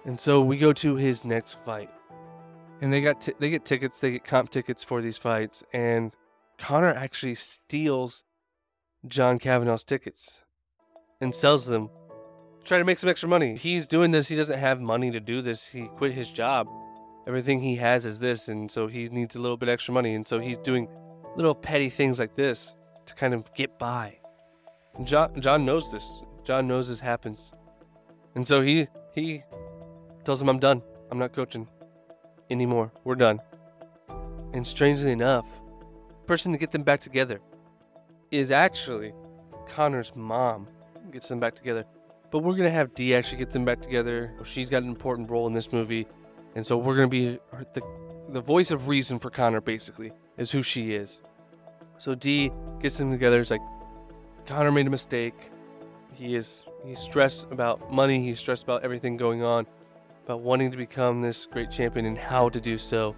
And 0.05 0.21
so 0.21 0.41
we 0.41 0.59
go 0.59 0.73
to 0.73 0.97
his 0.97 1.25
next 1.25 1.55
fight. 1.65 1.91
And 2.81 2.93
they 2.93 3.01
got 3.01 3.21
t- 3.21 3.35
they 3.39 3.51
get 3.51 3.65
tickets, 3.65 3.99
they 3.99 4.13
get 4.13 4.25
comp 4.25 4.51
tickets 4.51 4.83
for 4.83 5.01
these 5.01 5.17
fights, 5.17 5.63
and 5.73 6.13
Conor 6.59 6.93
actually 6.93 7.37
steals 7.37 8.25
John 9.07 9.39
Kavanagh's 9.39 9.85
tickets 9.85 10.41
and 11.21 11.33
sells 11.33 11.67
them. 11.67 11.91
Try 12.65 12.79
to 12.79 12.85
make 12.85 12.99
some 12.99 13.11
extra 13.11 13.29
money. 13.29 13.57
He's 13.57 13.87
doing 13.87 14.11
this, 14.11 14.29
he 14.29 14.37
doesn't 14.37 14.59
have 14.59 14.81
money 14.81 15.13
to 15.13 15.21
do 15.21 15.43
this. 15.43 15.69
He 15.69 15.83
quit 15.97 16.13
his 16.13 16.31
job. 16.31 16.67
Everything 17.29 17.61
he 17.61 17.77
has 17.77 18.05
is 18.05 18.19
this, 18.19 18.49
and 18.49 18.69
so 18.69 18.89
he 18.89 19.09
needs 19.09 19.37
a 19.37 19.41
little 19.41 19.57
bit 19.57 19.69
extra 19.69 19.95
money, 19.95 20.15
and 20.15 20.27
so 20.27 20.41
he's 20.41 20.59
doing 20.59 20.89
little 21.37 21.55
petty 21.55 21.89
things 21.89 22.19
like 22.19 22.35
this 22.35 22.77
to 23.07 23.15
kind 23.15 23.33
of 23.33 23.55
get 23.55 23.79
by. 23.79 24.19
John 25.05 25.41
John 25.41 25.65
knows 25.65 25.91
this. 25.91 26.23
John 26.45 26.67
knows 26.67 26.89
this 26.89 27.01
happens. 27.01 27.55
And 28.35 28.47
so 28.47 28.61
he 28.61 28.89
he 29.15 29.43
tells 30.25 30.41
him 30.41 30.49
I'm 30.49 30.59
done. 30.59 30.83
I'm 31.11 31.19
not 31.19 31.33
coaching 31.33 31.69
anymore. 32.51 32.93
We're 33.05 33.15
done. 33.15 33.41
And 34.53 34.67
strangely 34.67 35.13
enough, 35.13 35.47
the 36.09 36.27
person 36.27 36.53
to 36.53 36.59
get 36.59 36.71
them 36.71 36.83
back 36.83 37.01
together 37.01 37.41
is 38.31 38.51
actually 38.51 39.13
Conor's 39.67 40.15
mom. 40.15 40.69
Gets 41.11 41.29
them 41.29 41.41
back 41.41 41.55
together. 41.55 41.85
But 42.31 42.41
we're 42.41 42.55
gonna 42.55 42.71
have 42.71 42.95
Dee 42.95 43.15
actually 43.15 43.39
get 43.39 43.51
them 43.51 43.65
back 43.65 43.83
together. 43.83 44.33
She's 44.45 44.71
got 44.71 44.83
an 44.83 44.89
important 44.89 45.31
role 45.31 45.47
in 45.47 45.53
this 45.53 45.73
movie, 45.73 46.07
and 46.55 46.65
so 46.67 46.77
we're 46.77 46.95
gonna 46.95 47.09
be 47.09 47.39
the 47.75 47.83
the 48.31 48.41
voice 48.41 48.71
of 48.71 48.89
reason 48.89 49.19
for 49.19 49.31
Conor. 49.31 49.61
Basically, 49.61 50.13
is 50.39 50.51
who 50.51 50.63
she 50.63 50.95
is. 50.95 51.23
So 51.99 52.15
Dee 52.15 52.51
gets 52.81 52.97
them 52.97 53.11
together. 53.11 53.41
It's 53.41 53.51
like 53.51 53.61
Conor 54.47 54.73
made 54.73 54.87
a 54.87 54.91
mistake. 54.91 55.35
He 56.13 56.35
is 56.35 56.67
he's 56.85 56.99
stressed 56.99 57.47
about 57.51 57.93
money. 57.93 58.23
He's 58.23 58.39
stressed 58.39 58.65
about 58.65 58.83
everything 58.83 59.17
going 59.17 59.43
on, 59.43 59.67
about 60.25 60.41
wanting 60.41 60.71
to 60.71 60.77
become 60.77 61.23
this 61.23 61.47
great 61.47 61.71
champion 61.71 62.07
and 62.07 62.19
how 62.19 62.49
to 62.49 62.61
do 62.61 62.79
so. 62.79 63.15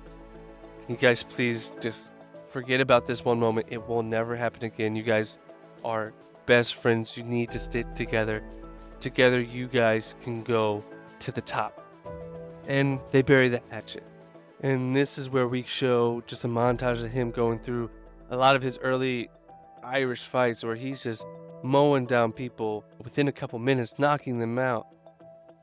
Can 0.86 0.94
you 0.94 1.00
guys 1.00 1.22
please 1.22 1.70
just 1.80 2.10
forget 2.54 2.80
about 2.80 3.04
this 3.04 3.24
one 3.24 3.40
moment. 3.40 3.66
It 3.68 3.84
will 3.88 4.04
never 4.04 4.36
happen 4.36 4.62
again. 4.64 4.94
You 4.94 5.02
guys 5.02 5.38
are 5.84 6.12
best 6.46 6.76
friends. 6.76 7.16
You 7.16 7.24
need 7.24 7.50
to 7.50 7.58
stick 7.58 7.92
together. 7.96 8.44
Together, 9.00 9.40
you 9.40 9.66
guys 9.66 10.14
can 10.22 10.44
go 10.44 10.84
to 11.18 11.32
the 11.32 11.40
top. 11.40 11.84
And 12.68 13.00
they 13.10 13.22
bury 13.22 13.48
the 13.48 13.60
hatchet. 13.70 14.04
And 14.60 14.94
this 14.94 15.18
is 15.18 15.28
where 15.28 15.48
we 15.48 15.64
show 15.64 16.22
just 16.28 16.44
a 16.44 16.48
montage 16.48 17.04
of 17.04 17.10
him 17.10 17.32
going 17.32 17.58
through 17.58 17.90
a 18.30 18.36
lot 18.36 18.54
of 18.54 18.62
his 18.62 18.78
early 18.78 19.30
Irish 19.84 20.22
fights 20.22 20.64
where 20.64 20.74
he's 20.74 21.02
just 21.02 21.26
mowing 21.62 22.06
down 22.06 22.32
people 22.32 22.84
within 23.02 23.28
a 23.28 23.32
couple 23.32 23.58
minutes, 23.58 23.98
knocking 23.98 24.38
them 24.38 24.58
out. 24.58 24.86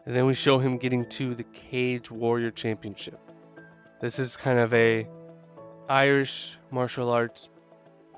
And 0.05 0.15
then 0.15 0.25
we 0.25 0.33
show 0.33 0.59
him 0.59 0.77
getting 0.77 1.07
to 1.09 1.35
the 1.35 1.43
Cage 1.43 2.09
Warrior 2.09 2.51
Championship. 2.51 3.19
This 3.99 4.17
is 4.17 4.35
kind 4.35 4.59
of 4.59 4.73
a 4.73 5.07
Irish 5.87 6.57
martial 6.71 7.09
arts, 7.09 7.49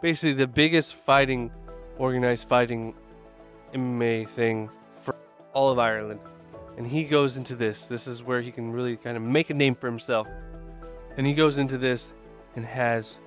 basically 0.01 0.33
the 0.33 0.47
biggest 0.47 0.95
fighting, 0.95 1.51
organized 1.97 2.47
fighting 2.47 2.93
MMA 3.73 4.27
thing 4.29 4.69
for 4.87 5.15
all 5.53 5.71
of 5.71 5.79
Ireland. 5.79 6.19
And 6.77 6.87
he 6.87 7.05
goes 7.05 7.37
into 7.37 7.55
this. 7.55 7.85
This 7.85 8.07
is 8.07 8.23
where 8.23 8.41
he 8.41 8.51
can 8.51 8.71
really 8.71 8.95
kind 8.95 9.17
of 9.17 9.23
make 9.23 9.49
a 9.49 9.53
name 9.53 9.75
for 9.75 9.87
himself. 9.87 10.27
And 11.17 11.27
he 11.27 11.33
goes 11.33 11.57
into 11.57 11.77
this 11.77 12.13
and 12.55 12.65
has 12.65 13.17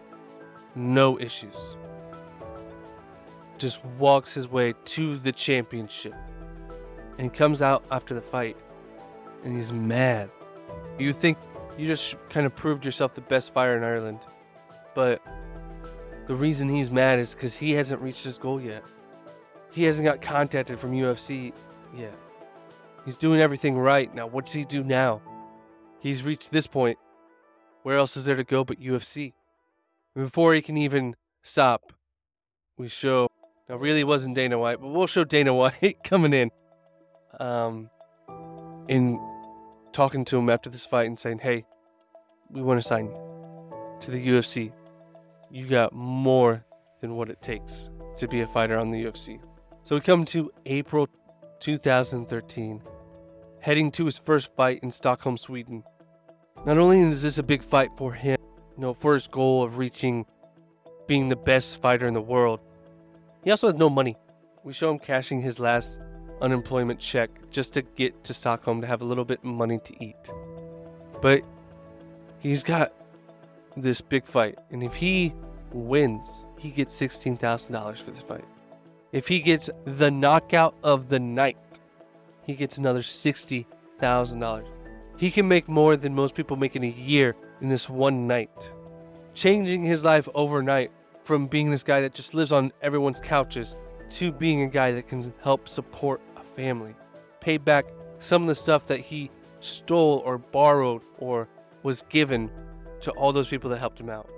no 0.75 1.19
issues. 1.21 1.77
Just 3.59 3.85
walks 3.99 4.35
his 4.35 4.49
way 4.49 4.75
to 4.85 5.17
the 5.17 5.33
championship. 5.33 6.15
And 7.19 7.33
comes 7.33 7.63
out 7.63 7.85
after 7.91 8.15
the 8.15 8.21
fight 8.21 8.57
and 9.45 9.55
he's 9.55 9.73
mad. 9.73 10.31
You 10.99 11.13
think 11.13 11.39
you 11.79 11.87
just 11.87 12.17
kind 12.29 12.47
of 12.47 12.55
proved 12.55 12.85
yourself 12.85 13.15
the 13.15 13.21
best 13.23 13.55
fighter 13.55 13.77
in 13.77 13.85
Ireland. 13.85 14.19
But 14.95 15.23
the 16.27 16.35
reason 16.35 16.69
he's 16.69 16.91
mad 16.91 17.19
is 17.19 17.35
because 17.35 17.57
he 17.57 17.73
hasn't 17.73 18.03
reached 18.03 18.25
his 18.25 18.39
goal 18.39 18.61
yet. 18.61 18.83
He 19.71 19.85
hasn't 19.85 20.05
got 20.05 20.21
contacted 20.21 20.79
from 20.79 20.93
UFC 20.93 21.53
yet. 21.97 22.15
He's 23.05 23.17
doing 23.17 23.41
everything 23.41 23.79
right. 23.79 24.13
Now, 24.15 24.27
what 24.27 24.47
does 24.47 24.55
he 24.55 24.65
do 24.65 24.83
now? 24.83 25.23
He's 26.01 26.23
reached 26.23 26.51
this 26.51 26.67
point. 26.67 26.99
Where 27.83 27.97
else 27.97 28.17
is 28.17 28.25
there 28.25 28.37
to 28.37 28.45
go 28.45 28.65
but 28.65 28.81
UFC? 28.81 29.33
before 30.15 30.55
he 30.55 30.63
can 30.63 30.77
even 30.77 31.15
stop, 31.43 31.93
we 32.79 32.89
show. 32.89 33.29
Now, 33.69 33.77
really 33.77 34.05
wasn't 34.05 34.37
Dana 34.37 34.59
White, 34.59 34.81
but 34.81 34.89
we'll 34.89 35.09
show 35.09 35.25
Dana 35.25 35.53
White 35.63 35.99
coming 36.05 36.33
in, 36.33 36.51
um, 37.41 37.91
in 38.89 39.19
talking 39.93 40.25
to 40.27 40.39
him 40.39 40.49
after 40.51 40.71
this 40.71 40.87
fight 40.87 41.07
and 41.07 41.19
saying, 41.19 41.41
"Hey, 41.41 41.65
we 42.49 42.63
want 42.63 42.81
to 42.81 42.87
sign 42.87 43.07
you 43.07 43.97
to 44.01 44.11
the 44.11 44.25
UFC. 44.25 44.73
You 45.51 45.67
got 45.67 45.93
more 45.93 46.65
than 47.01 47.17
what 47.17 47.29
it 47.29 47.43
takes 47.43 47.91
to 48.17 48.29
be 48.29 48.41
a 48.41 48.47
fighter 48.47 48.79
on 48.79 48.91
the 48.93 49.05
UFC." 49.05 49.41
So 49.83 49.97
we 49.97 50.01
come 50.01 50.25
to 50.27 50.53
April 50.65 51.09
2013, 51.59 52.83
heading 53.61 53.91
to 53.93 54.05
his 54.05 54.17
first 54.17 54.55
fight 54.55 54.81
in 54.85 54.93
Stockholm, 54.93 55.37
Sweden. 55.37 55.83
Not 56.65 56.79
only 56.79 57.01
is 57.01 57.23
this 57.23 57.39
a 57.39 57.43
big 57.43 57.63
fight 57.63 57.91
for 57.97 58.13
him, 58.13 58.39
you 58.77 58.83
know, 58.83 58.95
for 58.95 59.15
his 59.15 59.27
goal 59.27 59.65
of 59.65 59.77
reaching 59.77 60.25
being 61.09 61.29
the 61.29 61.37
best 61.37 61.81
fighter 61.81 62.07
in 62.07 62.15
the 62.15 62.21
world, 62.21 62.61
he 63.47 63.53
also 63.53 63.69
has 63.69 63.77
no 63.77 63.89
money. 63.89 64.17
We 64.65 64.73
show 64.73 64.91
him 64.91 64.99
cashing 64.99 65.41
his 65.41 65.61
last 65.61 66.01
unemployment 66.43 66.99
check 66.99 67.31
just 67.53 67.75
to 67.75 67.83
get 67.83 68.25
to 68.25 68.35
Stockholm 68.35 68.81
to 68.81 68.89
have 68.89 69.03
a 69.03 69.05
little 69.05 69.25
bit 69.25 69.39
of 69.39 69.45
money 69.45 69.79
to 69.79 70.05
eat. 70.05 70.33
But 71.23 71.43
he's 72.41 72.65
got 72.65 72.93
this 73.77 74.01
big 74.01 74.25
fight, 74.25 74.59
and 74.73 74.83
if 74.83 74.95
he 74.95 75.33
wins, 75.71 76.45
he 76.59 76.71
gets 76.71 77.01
$16,000 77.01 77.99
for 77.99 78.11
this 78.11 78.21
fight. 78.21 78.45
If 79.13 79.29
he 79.29 79.39
gets 79.39 79.71
the 79.85 80.11
knockout 80.11 80.75
of 80.83 81.09
the 81.09 81.21
night, 81.21 81.57
he 82.43 82.55
gets 82.55 82.79
another 82.79 83.03
$60,000. 83.03 84.67
He 85.19 85.31
can 85.31 85.47
make 85.47 85.69
more 85.69 85.97
than 85.97 86.17
most 86.17 86.35
people 86.35 86.57
make 86.57 86.75
in 86.75 86.83
a 86.83 86.89
year 86.89 87.37
in 87.61 87.69
this 87.69 87.89
one 87.89 88.27
night, 88.27 88.73
changing 89.35 89.85
his 89.85 90.03
life 90.03 90.29
overnight 90.35 90.91
from 91.27 91.49
being 91.49 91.73
this 91.73 91.83
guy 91.83 92.01
that 92.01 92.15
just 92.15 92.35
lives 92.35 92.53
on 92.53 92.73
everyone's 92.83 93.21
couches 93.21 93.75
to 94.09 94.31
being 94.31 94.63
a 94.63 94.69
guy 94.69 94.93
that 94.93 95.09
can 95.09 95.35
help 95.43 95.69
support 95.69 96.21
a 96.37 96.43
family, 96.43 96.95
pay 97.41 97.59
back 97.59 97.85
some 98.21 98.43
of 98.43 98.49
the 98.49 98.55
stuff 98.55 98.87
that 98.87 99.01
he 99.01 99.29
stole 99.59 100.23
or 100.25 100.39
borrowed 100.39 101.03
or 101.19 101.49
was 101.83 102.03
given 102.11 102.49
to 103.01 103.11
all 103.13 103.33
those 103.33 103.49
people 103.49 103.69
that 103.69 103.79
helped 103.79 103.99
him 103.99 104.09
out. 104.09 104.31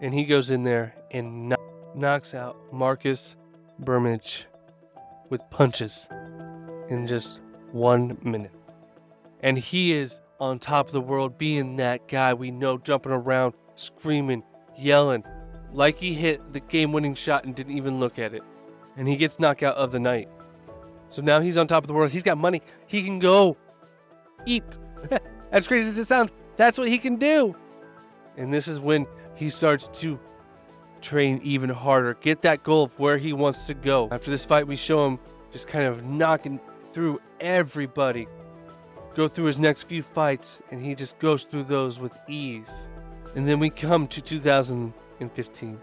And 0.00 0.12
he 0.12 0.24
goes 0.24 0.50
in 0.50 0.64
there 0.64 0.96
and 1.12 1.50
kno- 1.50 1.92
knocks 1.94 2.34
out 2.34 2.56
Marcus 2.72 3.36
Brimage 3.78 4.46
with 5.30 5.48
punches 5.50 6.08
in 6.90 7.06
just 7.06 7.40
one 7.70 8.18
minute. 8.22 8.52
And 9.44 9.56
he 9.56 9.92
is 9.92 10.20
on 10.40 10.58
top 10.58 10.88
of 10.88 10.92
the 10.92 11.00
world, 11.00 11.38
being 11.38 11.76
that 11.76 12.08
guy 12.08 12.34
we 12.34 12.50
know, 12.50 12.78
jumping 12.78 13.12
around, 13.12 13.54
screaming, 13.76 14.42
yelling, 14.76 15.22
like 15.74 15.96
he 15.96 16.14
hit 16.14 16.52
the 16.52 16.60
game 16.60 16.92
winning 16.92 17.14
shot 17.14 17.44
and 17.44 17.54
didn't 17.54 17.76
even 17.76 17.98
look 18.00 18.18
at 18.18 18.32
it. 18.32 18.42
And 18.96 19.08
he 19.08 19.16
gets 19.16 19.40
knockout 19.40 19.76
of 19.76 19.90
the 19.90 19.98
night. 19.98 20.28
So 21.10 21.20
now 21.20 21.40
he's 21.40 21.58
on 21.58 21.66
top 21.66 21.82
of 21.82 21.88
the 21.88 21.94
world. 21.94 22.12
He's 22.12 22.22
got 22.22 22.38
money. 22.38 22.62
He 22.86 23.02
can 23.02 23.18
go 23.18 23.56
eat. 24.46 24.78
as 25.52 25.66
crazy 25.66 25.88
as 25.88 25.98
it 25.98 26.06
sounds, 26.06 26.30
that's 26.56 26.78
what 26.78 26.88
he 26.88 26.96
can 26.98 27.16
do. 27.16 27.54
And 28.36 28.52
this 28.52 28.68
is 28.68 28.78
when 28.80 29.06
he 29.34 29.48
starts 29.48 29.88
to 30.00 30.18
train 31.00 31.40
even 31.42 31.68
harder, 31.68 32.14
get 32.14 32.42
that 32.42 32.62
goal 32.62 32.84
of 32.84 32.98
where 32.98 33.18
he 33.18 33.32
wants 33.32 33.66
to 33.66 33.74
go. 33.74 34.08
After 34.10 34.30
this 34.30 34.44
fight, 34.44 34.66
we 34.66 34.76
show 34.76 35.06
him 35.06 35.18
just 35.52 35.68
kind 35.68 35.84
of 35.84 36.04
knocking 36.04 36.60
through 36.92 37.20
everybody, 37.40 38.26
go 39.14 39.28
through 39.28 39.46
his 39.46 39.58
next 39.58 39.82
few 39.82 40.02
fights, 40.02 40.62
and 40.70 40.84
he 40.84 40.94
just 40.94 41.18
goes 41.18 41.44
through 41.44 41.64
those 41.64 41.98
with 41.98 42.16
ease. 42.28 42.88
And 43.34 43.46
then 43.46 43.58
we 43.58 43.70
come 43.70 44.06
to 44.08 44.22
2015. 45.18 45.78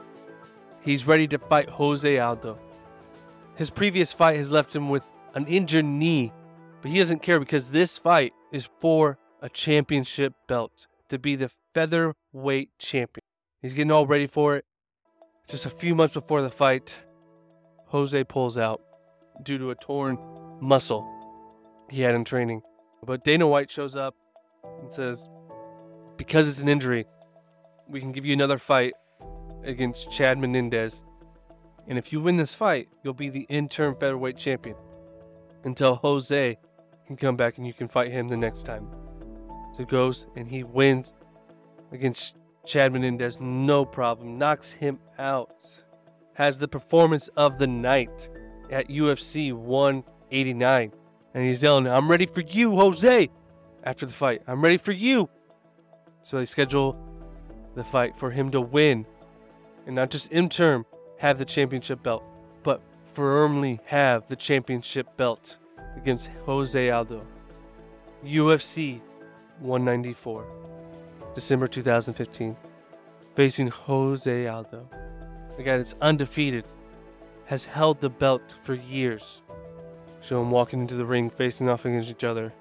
He's 0.82 1.08
ready 1.08 1.28
to 1.28 1.38
fight 1.38 1.70
Jose 1.70 2.18
Aldo. 2.20 2.58
His 3.56 3.70
previous 3.70 4.12
fight 4.12 4.38
has 4.38 4.52
left 4.52 4.76
him 4.76 4.90
with 4.90 5.04
an 5.36 5.46
injured 5.48 5.86
knee, 5.86 6.34
but 6.82 6.92
he 6.92 7.00
doesn't 7.00 7.22
care 7.22 7.40
because 7.40 7.70
this 7.70 7.98
fight 7.98 8.34
is 8.52 8.70
for 8.80 9.18
a 9.42 9.50
championship 9.50 10.34
belt 10.48 10.88
to 11.10 11.20
be 11.20 11.36
the 11.36 11.52
featherweight 11.74 12.70
champion. 12.80 13.24
He's 13.62 13.74
getting 13.74 13.92
all 13.92 14.08
ready 14.08 14.28
for 14.28 14.56
it. 14.56 14.66
Just 15.48 15.66
a 15.66 15.70
few 15.70 15.96
months 15.96 16.14
before 16.14 16.42
the 16.42 16.50
fight, 16.50 16.98
Jose 17.88 18.24
pulls 18.26 18.58
out 18.58 18.82
due 19.44 19.58
to 19.58 19.72
a 19.72 19.76
torn 19.76 20.18
muscle 20.60 21.08
he 21.90 22.02
had 22.02 22.16
in 22.16 22.24
training. 22.24 22.62
But 23.04 23.24
Dana 23.24 23.48
White 23.48 23.70
shows 23.70 23.96
up 23.96 24.16
and 24.82 24.94
says, 24.94 25.28
Because 26.18 26.48
it's 26.48 26.60
an 26.60 26.70
injury, 26.70 27.06
we 27.88 28.00
can 28.00 28.12
give 28.12 28.26
you 28.26 28.34
another 28.34 28.58
fight 28.58 28.94
against 29.64 30.12
Chad 30.12 30.38
Menendez. 30.38 31.04
And 31.88 31.98
if 31.98 32.14
you 32.14 32.22
win 32.22 32.38
this 32.38 32.54
fight, 32.54 32.90
you'll 33.04 33.14
be 33.14 33.30
the 33.30 33.46
interim 33.50 33.96
featherweight 33.96 34.38
champion 34.38 34.76
until 35.64 35.96
Jose 35.96 36.58
can 37.08 37.18
come 37.18 37.36
back 37.36 37.58
and 37.58 37.68
you 37.68 37.74
can 37.74 37.88
fight 37.88 38.12
him 38.12 38.28
the 38.28 38.38
next 38.38 38.64
time. 38.64 38.88
So 39.78 39.86
goes 39.86 40.28
and 40.36 40.48
he 40.48 40.64
wins 40.64 41.14
against 41.92 42.36
Chad 42.66 42.94
Menendez, 42.94 43.40
no 43.40 43.86
problem, 43.86 44.38
knocks 44.38 44.72
him 44.72 45.00
out. 45.18 45.82
Has 46.34 46.58
the 46.58 46.68
performance 46.68 47.28
of 47.30 47.58
the 47.58 47.68
night 47.68 48.30
at 48.70 48.88
UFC 48.90 49.54
189. 49.54 50.92
And 51.34 51.46
he's 51.46 51.64
yelling, 51.64 51.88
I'm 51.88 52.10
ready 52.10 52.26
for 52.26 52.42
you, 52.42 52.76
Jose, 52.76 53.30
after 53.84 54.06
the 54.06 54.14
fight. 54.14 54.42
I'm 54.48 54.62
ready 54.62 54.78
for 54.78 54.92
you. 54.92 55.30
So 56.24 56.38
they 56.38 56.46
schedule 56.46 56.98
the 57.76 57.84
fight 57.84 58.18
for 58.18 58.32
him 58.32 58.52
to 58.52 58.62
win 58.62 59.06
and 59.92 59.98
not 59.98 60.10
just 60.10 60.32
interim 60.32 60.86
have 61.18 61.38
the 61.38 61.44
championship 61.44 62.02
belt, 62.02 62.24
but 62.64 62.82
firmly 63.14 63.78
have 63.84 64.26
the 64.30 64.38
championship 64.38 65.18
belt 65.18 65.58
against 65.98 66.30
Jose 66.46 66.90
Aldo. 66.90 67.28
UFC 68.24 69.02
194, 69.60 70.46
December 71.36 71.68
2015, 71.68 72.56
facing 73.36 73.68
Jose 73.68 74.48
Aldo, 74.48 74.88
the 75.58 75.64
guy 75.64 75.76
that's 75.76 75.96
undefeated, 76.00 76.64
has 77.44 77.66
held 77.66 78.00
the 78.00 78.10
belt 78.10 78.56
for 78.64 78.76
years. 78.76 79.42
Show 80.22 80.42
him 80.42 80.52
walking 80.52 80.80
into 80.80 80.96
the 80.96 81.06
ring 81.06 81.30
facing 81.30 81.68
off 81.68 81.84
against 81.84 82.10
each 82.10 82.24
other, 82.24 82.54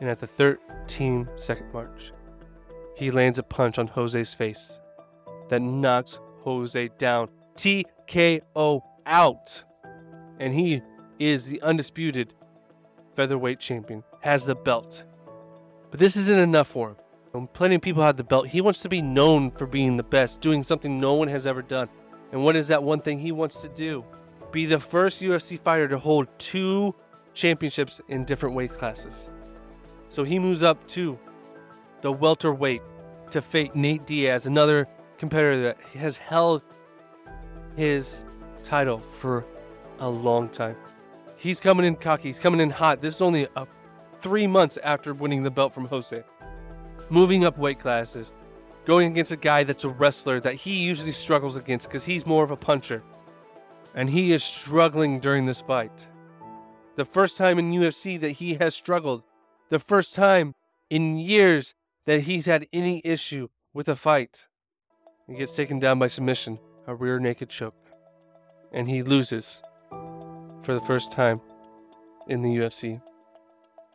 and 0.00 0.08
at 0.08 0.20
the 0.20 0.28
13 0.28 1.28
second 1.34 1.72
march, 1.72 2.12
he 2.94 3.10
lands 3.10 3.40
a 3.40 3.42
punch 3.42 3.76
on 3.76 3.88
Jose's 3.88 4.34
face 4.34 4.78
that 5.48 5.60
knocks 5.60 6.20
Jose 6.44 6.88
down. 6.98 7.28
TKO 7.56 8.82
out. 9.06 9.64
And 10.38 10.54
he 10.54 10.82
is 11.18 11.46
the 11.46 11.60
undisputed 11.62 12.34
featherweight 13.14 13.60
champion, 13.60 14.02
has 14.20 14.44
the 14.44 14.54
belt. 14.54 15.04
But 15.90 16.00
this 16.00 16.16
isn't 16.16 16.38
enough 16.38 16.68
for 16.68 16.90
him. 16.90 16.96
When 17.32 17.46
plenty 17.48 17.76
of 17.76 17.82
people 17.82 18.02
have 18.02 18.16
the 18.16 18.24
belt, 18.24 18.48
he 18.48 18.60
wants 18.60 18.82
to 18.82 18.88
be 18.88 19.02
known 19.02 19.50
for 19.50 19.66
being 19.66 19.96
the 19.96 20.02
best, 20.02 20.40
doing 20.40 20.62
something 20.62 21.00
no 21.00 21.14
one 21.14 21.28
has 21.28 21.46
ever 21.46 21.62
done. 21.62 21.88
And 22.32 22.44
what 22.44 22.56
is 22.56 22.68
that 22.68 22.82
one 22.82 23.00
thing 23.00 23.18
he 23.18 23.32
wants 23.32 23.62
to 23.62 23.68
do? 23.68 24.04
Be 24.52 24.66
the 24.66 24.78
first 24.78 25.22
UFC 25.22 25.58
fighter 25.58 25.88
to 25.88 25.98
hold 25.98 26.28
two 26.38 26.94
championships 27.32 28.00
in 28.08 28.24
different 28.24 28.54
weight 28.54 28.72
classes. 28.72 29.30
So 30.08 30.22
he 30.22 30.38
moves 30.38 30.62
up 30.62 30.86
to 30.88 31.18
the 32.02 32.12
welterweight 32.12 32.82
to 33.30 33.42
fate 33.42 33.74
Nate 33.74 34.06
Diaz, 34.06 34.46
another 34.46 34.86
competitor 35.18 35.62
that 35.62 35.80
has 35.98 36.16
held 36.16 36.62
his 37.76 38.24
title 38.62 38.98
for 38.98 39.44
a 40.00 40.08
long 40.08 40.48
time. 40.48 40.76
He's 41.36 41.60
coming 41.60 41.86
in 41.86 41.96
cocky. 41.96 42.28
He's 42.28 42.40
coming 42.40 42.60
in 42.60 42.70
hot. 42.70 43.00
This 43.00 43.16
is 43.16 43.22
only 43.22 43.46
a, 43.56 43.66
three 44.20 44.46
months 44.46 44.78
after 44.82 45.12
winning 45.12 45.42
the 45.42 45.50
belt 45.50 45.74
from 45.74 45.86
Jose. 45.86 46.22
Moving 47.10 47.44
up 47.44 47.58
weight 47.58 47.78
classes, 47.78 48.32
going 48.84 49.12
against 49.12 49.32
a 49.32 49.36
guy 49.36 49.64
that's 49.64 49.84
a 49.84 49.88
wrestler 49.88 50.40
that 50.40 50.54
he 50.54 50.76
usually 50.76 51.12
struggles 51.12 51.56
against 51.56 51.88
because 51.88 52.04
he's 52.04 52.26
more 52.26 52.44
of 52.44 52.50
a 52.50 52.56
puncher. 52.56 53.02
And 53.94 54.08
he 54.08 54.32
is 54.32 54.42
struggling 54.42 55.20
during 55.20 55.46
this 55.46 55.60
fight. 55.60 56.08
The 56.96 57.04
first 57.04 57.36
time 57.36 57.58
in 57.58 57.72
UFC 57.72 58.18
that 58.20 58.32
he 58.32 58.54
has 58.54 58.74
struggled. 58.74 59.22
The 59.68 59.78
first 59.78 60.14
time 60.14 60.54
in 60.90 61.16
years 61.16 61.74
that 62.06 62.20
he's 62.20 62.46
had 62.46 62.66
any 62.72 63.00
issue 63.04 63.48
with 63.72 63.88
a 63.88 63.96
fight. 63.96 64.46
He 65.28 65.34
gets 65.36 65.56
taken 65.56 65.78
down 65.78 65.98
by 65.98 66.06
submission, 66.06 66.58
a 66.86 66.94
rear 66.94 67.18
naked 67.18 67.48
choke. 67.48 67.74
And 68.72 68.88
he 68.88 69.02
loses 69.02 69.62
for 70.62 70.74
the 70.74 70.80
first 70.80 71.12
time 71.12 71.40
in 72.28 72.42
the 72.42 72.56
UFC. 72.56 73.00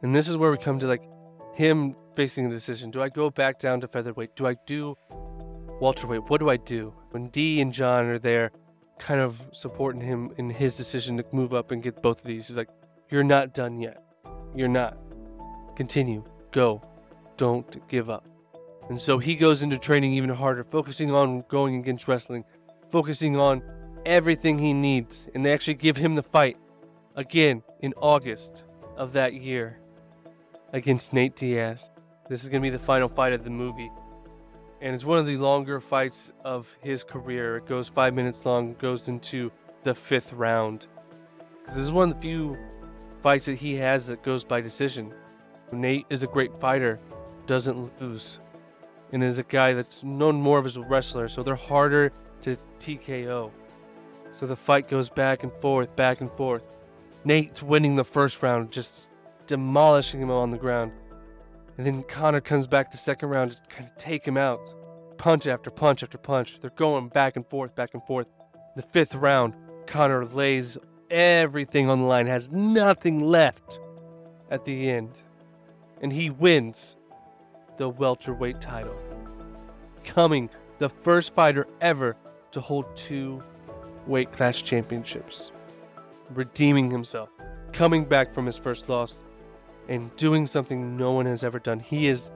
And 0.01 0.15
this 0.15 0.27
is 0.27 0.37
where 0.37 0.51
we 0.51 0.57
come 0.57 0.79
to 0.79 0.87
like 0.87 1.03
him 1.53 1.95
facing 2.13 2.45
a 2.45 2.49
decision. 2.49 2.89
Do 2.89 3.01
I 3.01 3.09
go 3.09 3.29
back 3.29 3.59
down 3.59 3.81
to 3.81 3.87
featherweight? 3.87 4.35
Do 4.35 4.47
I 4.47 4.55
do 4.65 4.95
welterweight? 5.81 6.29
What 6.29 6.39
do 6.39 6.49
I 6.49 6.57
do? 6.57 6.93
When 7.11 7.27
Dee 7.29 7.61
and 7.61 7.73
John 7.73 8.05
are 8.05 8.19
there 8.19 8.51
kind 8.97 9.19
of 9.19 9.41
supporting 9.51 10.01
him 10.01 10.31
in 10.37 10.49
his 10.49 10.77
decision 10.77 11.17
to 11.17 11.25
move 11.31 11.53
up 11.53 11.71
and 11.71 11.83
get 11.83 12.01
both 12.01 12.19
of 12.19 12.25
these, 12.25 12.47
he's 12.47 12.57
like, 12.57 12.69
You're 13.09 13.23
not 13.23 13.53
done 13.53 13.79
yet. 13.79 14.03
You're 14.55 14.67
not. 14.67 14.97
Continue. 15.75 16.23
Go. 16.51 16.81
Don't 17.37 17.87
give 17.87 18.09
up. 18.09 18.27
And 18.89 18.99
so 18.99 19.19
he 19.19 19.35
goes 19.35 19.61
into 19.61 19.77
training 19.77 20.13
even 20.13 20.31
harder, 20.31 20.63
focusing 20.63 21.11
on 21.11 21.43
going 21.47 21.75
against 21.75 22.07
wrestling, 22.07 22.43
focusing 22.89 23.37
on 23.37 23.61
everything 24.05 24.57
he 24.57 24.73
needs. 24.73 25.27
And 25.33 25.45
they 25.45 25.53
actually 25.53 25.75
give 25.75 25.95
him 25.95 26.15
the 26.15 26.23
fight 26.23 26.57
again 27.15 27.63
in 27.81 27.93
August 27.97 28.65
of 28.97 29.13
that 29.13 29.35
year 29.35 29.79
against 30.73 31.13
Nate 31.13 31.35
Diaz. 31.35 31.91
This 32.29 32.43
is 32.43 32.49
going 32.49 32.61
to 32.61 32.65
be 32.65 32.71
the 32.71 32.79
final 32.79 33.07
fight 33.07 33.33
of 33.33 33.43
the 33.43 33.49
movie. 33.49 33.91
And 34.81 34.95
it's 34.95 35.05
one 35.05 35.19
of 35.19 35.25
the 35.25 35.37
longer 35.37 35.79
fights 35.79 36.31
of 36.43 36.75
his 36.81 37.03
career. 37.03 37.57
It 37.57 37.67
goes 37.67 37.87
five 37.89 38.13
minutes 38.13 38.45
long, 38.45 38.73
goes 38.75 39.07
into 39.07 39.51
the 39.83 39.93
fifth 39.93 40.33
round. 40.33 40.87
Because 41.59 41.75
this 41.75 41.85
is 41.85 41.91
one 41.91 42.09
of 42.09 42.15
the 42.15 42.21
few 42.21 42.57
fights 43.21 43.45
that 43.45 43.55
he 43.55 43.75
has 43.75 44.07
that 44.07 44.23
goes 44.23 44.43
by 44.43 44.61
decision. 44.61 45.13
Nate 45.71 46.05
is 46.09 46.23
a 46.23 46.27
great 46.27 46.55
fighter, 46.57 46.99
doesn't 47.45 48.01
lose, 48.01 48.39
and 49.11 49.23
is 49.23 49.39
a 49.39 49.43
guy 49.43 49.73
that's 49.73 50.03
known 50.03 50.35
more 50.35 50.59
of 50.59 50.65
as 50.65 50.77
a 50.77 50.81
wrestler, 50.81 51.27
so 51.27 51.43
they're 51.43 51.55
harder 51.55 52.11
to 52.41 52.57
TKO. 52.79 53.51
So 54.33 54.45
the 54.45 54.55
fight 54.55 54.87
goes 54.87 55.09
back 55.09 55.43
and 55.43 55.51
forth, 55.53 55.95
back 55.95 56.21
and 56.21 56.31
forth. 56.31 56.67
Nate's 57.25 57.61
winning 57.61 57.95
the 57.95 58.03
first 58.03 58.41
round, 58.41 58.71
just 58.71 59.07
demolishing 59.47 60.21
him 60.21 60.31
on 60.31 60.51
the 60.51 60.57
ground. 60.57 60.91
And 61.77 61.85
then 61.85 62.03
Conor 62.03 62.41
comes 62.41 62.67
back 62.67 62.91
the 62.91 62.97
second 62.97 63.29
round, 63.29 63.51
just 63.51 63.69
kind 63.69 63.89
of 63.89 63.95
take 63.97 64.25
him 64.25 64.37
out. 64.37 64.73
Punch 65.17 65.47
after 65.47 65.69
punch 65.69 66.03
after 66.03 66.17
punch. 66.17 66.59
They're 66.61 66.69
going 66.71 67.09
back 67.09 67.35
and 67.35 67.45
forth, 67.45 67.75
back 67.75 67.93
and 67.93 68.03
forth. 68.05 68.27
The 68.75 68.81
fifth 68.81 69.15
round, 69.15 69.55
Conor 69.87 70.25
lays 70.25 70.77
everything 71.09 71.89
on 71.89 71.99
the 71.99 72.05
line, 72.05 72.27
has 72.27 72.51
nothing 72.51 73.19
left 73.19 73.79
at 74.51 74.65
the 74.65 74.89
end. 74.89 75.11
And 76.01 76.13
he 76.13 76.29
wins 76.29 76.95
the 77.79 77.89
welterweight 77.89 78.59
title. 78.59 78.95
Becoming 80.03 80.49
the 80.79 80.89
first 80.89 81.33
fighter 81.33 81.65
ever 81.79 82.15
to 82.51 82.59
hold 82.59 82.85
two 82.95 83.41
weight 84.05 84.31
class 84.33 84.61
championships. 84.61 85.51
Redeeming 86.33 86.91
himself, 86.91 87.29
coming 87.71 88.03
back 88.03 88.31
from 88.31 88.45
his 88.45 88.57
first 88.57 88.89
loss, 88.89 89.17
and 89.87 90.13
doing 90.17 90.45
something 90.45 90.97
no 90.97 91.13
one 91.13 91.25
has 91.25 91.43
ever 91.43 91.57
done. 91.57 91.79
He 91.79 92.07
is 92.07 92.31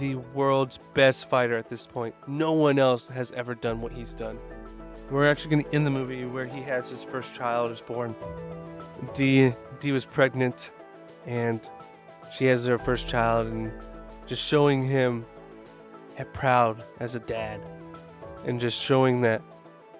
the 0.00 0.16
world's 0.34 0.80
best 0.92 1.30
fighter 1.30 1.56
at 1.56 1.70
this 1.70 1.86
point. 1.86 2.14
No 2.26 2.52
one 2.52 2.78
else 2.78 3.06
has 3.08 3.30
ever 3.32 3.54
done 3.54 3.80
what 3.80 3.92
he's 3.92 4.12
done. 4.12 4.38
We're 5.08 5.26
actually 5.26 5.52
going 5.52 5.64
to 5.64 5.74
end 5.74 5.86
the 5.86 5.90
movie 5.90 6.24
where 6.24 6.46
he 6.46 6.60
has 6.62 6.90
his 6.90 7.04
first 7.04 7.32
child 7.34 7.70
is 7.70 7.80
born. 7.80 8.14
Dee 9.14 9.54
Dee 9.78 9.92
was 9.92 10.04
pregnant, 10.04 10.72
and 11.26 11.68
she 12.32 12.46
has 12.46 12.66
her 12.66 12.76
first 12.76 13.08
child, 13.08 13.46
and 13.46 13.72
just 14.30 14.46
showing 14.46 14.80
him 14.80 15.26
proud 16.32 16.84
as 17.00 17.16
a 17.16 17.18
dad, 17.20 17.60
and 18.44 18.60
just 18.60 18.80
showing 18.80 19.22
that 19.22 19.42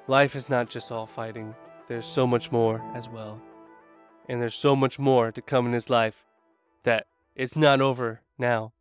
life 0.07 0.37
is 0.37 0.49
not 0.49 0.71
just 0.71 0.93
all 0.93 1.05
fighting. 1.05 1.53
There's 1.89 2.07
so 2.07 2.29
much 2.29 2.53
more 2.53 2.81
as 2.95 3.09
well, 3.09 3.43
and 4.29 4.41
there's 4.41 4.55
so 4.55 4.77
much 4.77 5.01
more 5.01 5.33
to 5.33 5.43
come 5.43 5.67
in 5.67 5.73
his 5.73 5.91
life 5.91 6.27
that 6.85 7.09
it's 7.35 7.57
not 7.57 7.81
over 7.81 8.21
now. 8.39 8.73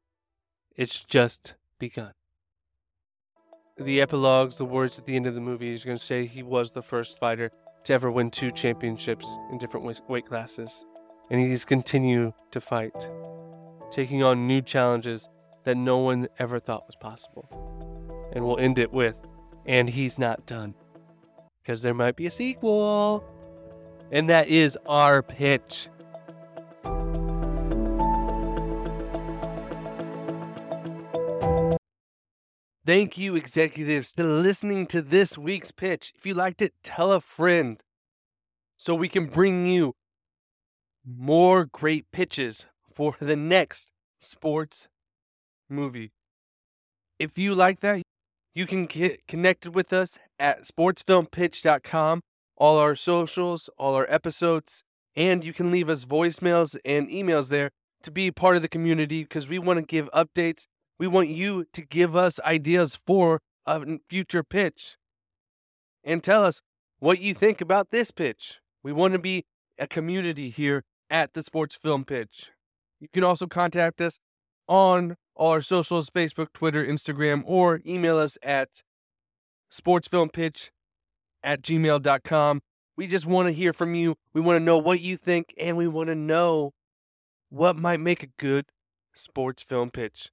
It's 0.75 0.99
just 0.99 1.55
begun. 1.79 2.12
The 3.75 4.01
epilogues, 4.01 4.57
the 4.57 4.65
words 4.65 4.99
at 4.99 5.07
the 5.07 5.15
end 5.15 5.25
of 5.25 5.33
the 5.33 5.41
movie 5.41 5.73
is 5.73 5.83
going 5.83 5.97
to 5.97 6.03
say 6.03 6.27
he 6.27 6.43
was 6.43 6.73
the 6.73 6.83
first 6.83 7.17
fighter 7.17 7.49
to 7.85 7.93
ever 7.93 8.12
win 8.12 8.29
two 8.29 8.51
championships 8.51 9.35
in 9.51 9.57
different 9.57 9.88
weight 10.07 10.27
classes. 10.27 10.85
And 11.31 11.41
he's 11.41 11.65
continued 11.65 12.33
to 12.51 12.62
fight, 12.62 13.09
taking 13.89 14.21
on 14.21 14.45
new 14.45 14.62
challenges 14.62 15.27
that 15.63 15.78
no 15.78 15.98
one 15.98 16.28
ever 16.38 16.60
thought 16.60 16.86
was 16.88 16.95
possible. 16.95 17.48
And 18.34 18.45
we'll 18.45 18.60
end 18.60 18.80
it 18.80 18.91
with, 18.91 19.26
and 19.65 19.89
he's 19.89 20.17
not 20.17 20.45
done. 20.45 20.76
Because 21.62 21.82
there 21.82 21.93
might 21.93 22.15
be 22.15 22.26
a 22.26 22.32
sequel. 22.32 23.24
And 24.12 24.30
that 24.30 24.48
is 24.48 24.78
our 24.88 25.22
pitch. 25.22 25.89
Thank 32.86 33.19
you, 33.19 33.36
executives, 33.36 34.13
for 34.13 34.24
listening 34.24 34.88
to 34.88 35.04
this 35.04 35.38
week's 35.38 35.69
pitch. 35.69 36.12
If 36.15 36.26
you 36.26 36.34
liked 36.34 36.63
it, 36.63 36.74
tell 36.82 37.12
a 37.12 37.22
friend 37.22 37.80
so 38.78 38.95
we 38.95 39.08
can 39.08 39.28
bring 39.28 39.67
you 39.67 39.93
more 41.06 41.65
great 41.65 42.12
pitches 42.12 42.65
for 42.91 43.15
the 43.19 43.36
next 43.36 43.91
sports 44.17 44.88
movie. 45.69 46.12
If 47.17 47.38
you 47.38 47.55
like 47.55 47.79
that, 47.82 48.01
you 48.55 48.65
can 48.65 48.86
get 48.86 49.27
connected 49.27 49.75
with 49.75 49.93
us 49.93 50.19
at 50.38 50.63
sportsfilmpitch.com, 50.63 52.21
all 52.58 52.77
our 52.77 52.95
socials, 52.95 53.69
all 53.77 53.95
our 53.95 54.08
episodes, 54.10 54.84
and 55.15 55.43
you 55.43 55.53
can 55.53 55.71
leave 55.71 55.89
us 55.89 56.05
voicemails 56.05 56.77
and 56.86 57.10
emails 57.10 57.49
there 57.49 57.71
to 58.03 58.12
be 58.12 58.32
part 58.32 58.55
of 58.55 58.62
the 58.62 58.67
community 58.67 59.23
because 59.23 59.47
we 59.47 59.60
want 59.60 59.79
to 59.79 59.86
give 59.86 60.10
updates 60.12 60.67
we 60.99 61.08
want 61.08 61.29
you 61.29 61.65
to 61.71 61.86
give 61.86 62.15
us 62.15 62.39
ideas 62.41 62.95
for 62.95 63.39
a 63.65 63.99
future 64.10 64.43
pitch 64.43 64.97
and 66.03 66.21
tell 66.21 66.43
us 66.43 66.62
what 66.99 67.21
you 67.21 67.34
think 67.34 67.62
about 67.62 67.89
this 67.89 68.12
pitch. 68.12 68.60
We 68.84 68.91
want 68.91 69.13
to 69.13 69.19
be 69.19 69.45
a 69.79 69.88
community 69.88 70.49
here 70.49 70.84
at 71.10 71.34
the 71.34 71.41
Sports 71.41 71.75
Film 71.75 72.03
Pitch. 72.03 72.51
You 72.99 73.08
can 73.08 73.23
also 73.23 73.47
contact 73.47 74.01
us 74.01 74.19
on 74.67 75.15
our 75.39 75.62
socials 75.62 76.10
Facebook, 76.10 76.54
Twitter, 76.54 76.86
Instagram, 76.86 77.43
or 77.45 77.82
email 77.86 78.17
us 78.17 78.38
at 78.43 78.84
sportsfilmpitch 79.71 80.69
at 81.43 81.62
gmail.com. 81.62 82.62
We 82.97 83.08
just 83.08 83.25
want 83.25 83.47
to 83.47 83.54
hear 83.54 83.71
from 83.71 83.95
you. 83.95 84.15
We 84.34 84.41
want 84.41 84.58
to 84.58 84.63
know 84.63 84.78
what 84.78 84.99
you 84.99 85.15
think, 85.15 85.54
and 85.58 85.78
we 85.78 85.88
want 85.88 86.10
to 86.10 86.15
know 86.15 86.73
what 87.49 87.78
might 87.78 88.02
make 88.02 88.23
a 88.23 88.28
good 88.38 88.65
sports 89.13 89.63
film 89.63 89.89
pitch. 89.89 90.30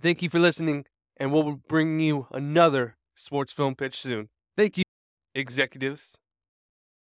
Thank 0.00 0.22
you 0.22 0.28
for 0.28 0.38
listening, 0.38 0.86
and 1.16 1.32
we'll 1.32 1.60
bring 1.68 1.98
you 2.00 2.28
another 2.30 2.96
sports 3.16 3.52
film 3.52 3.74
pitch 3.74 3.96
soon. 4.00 4.28
Thank 4.56 4.78
you, 4.78 4.84
executives. 5.34 6.14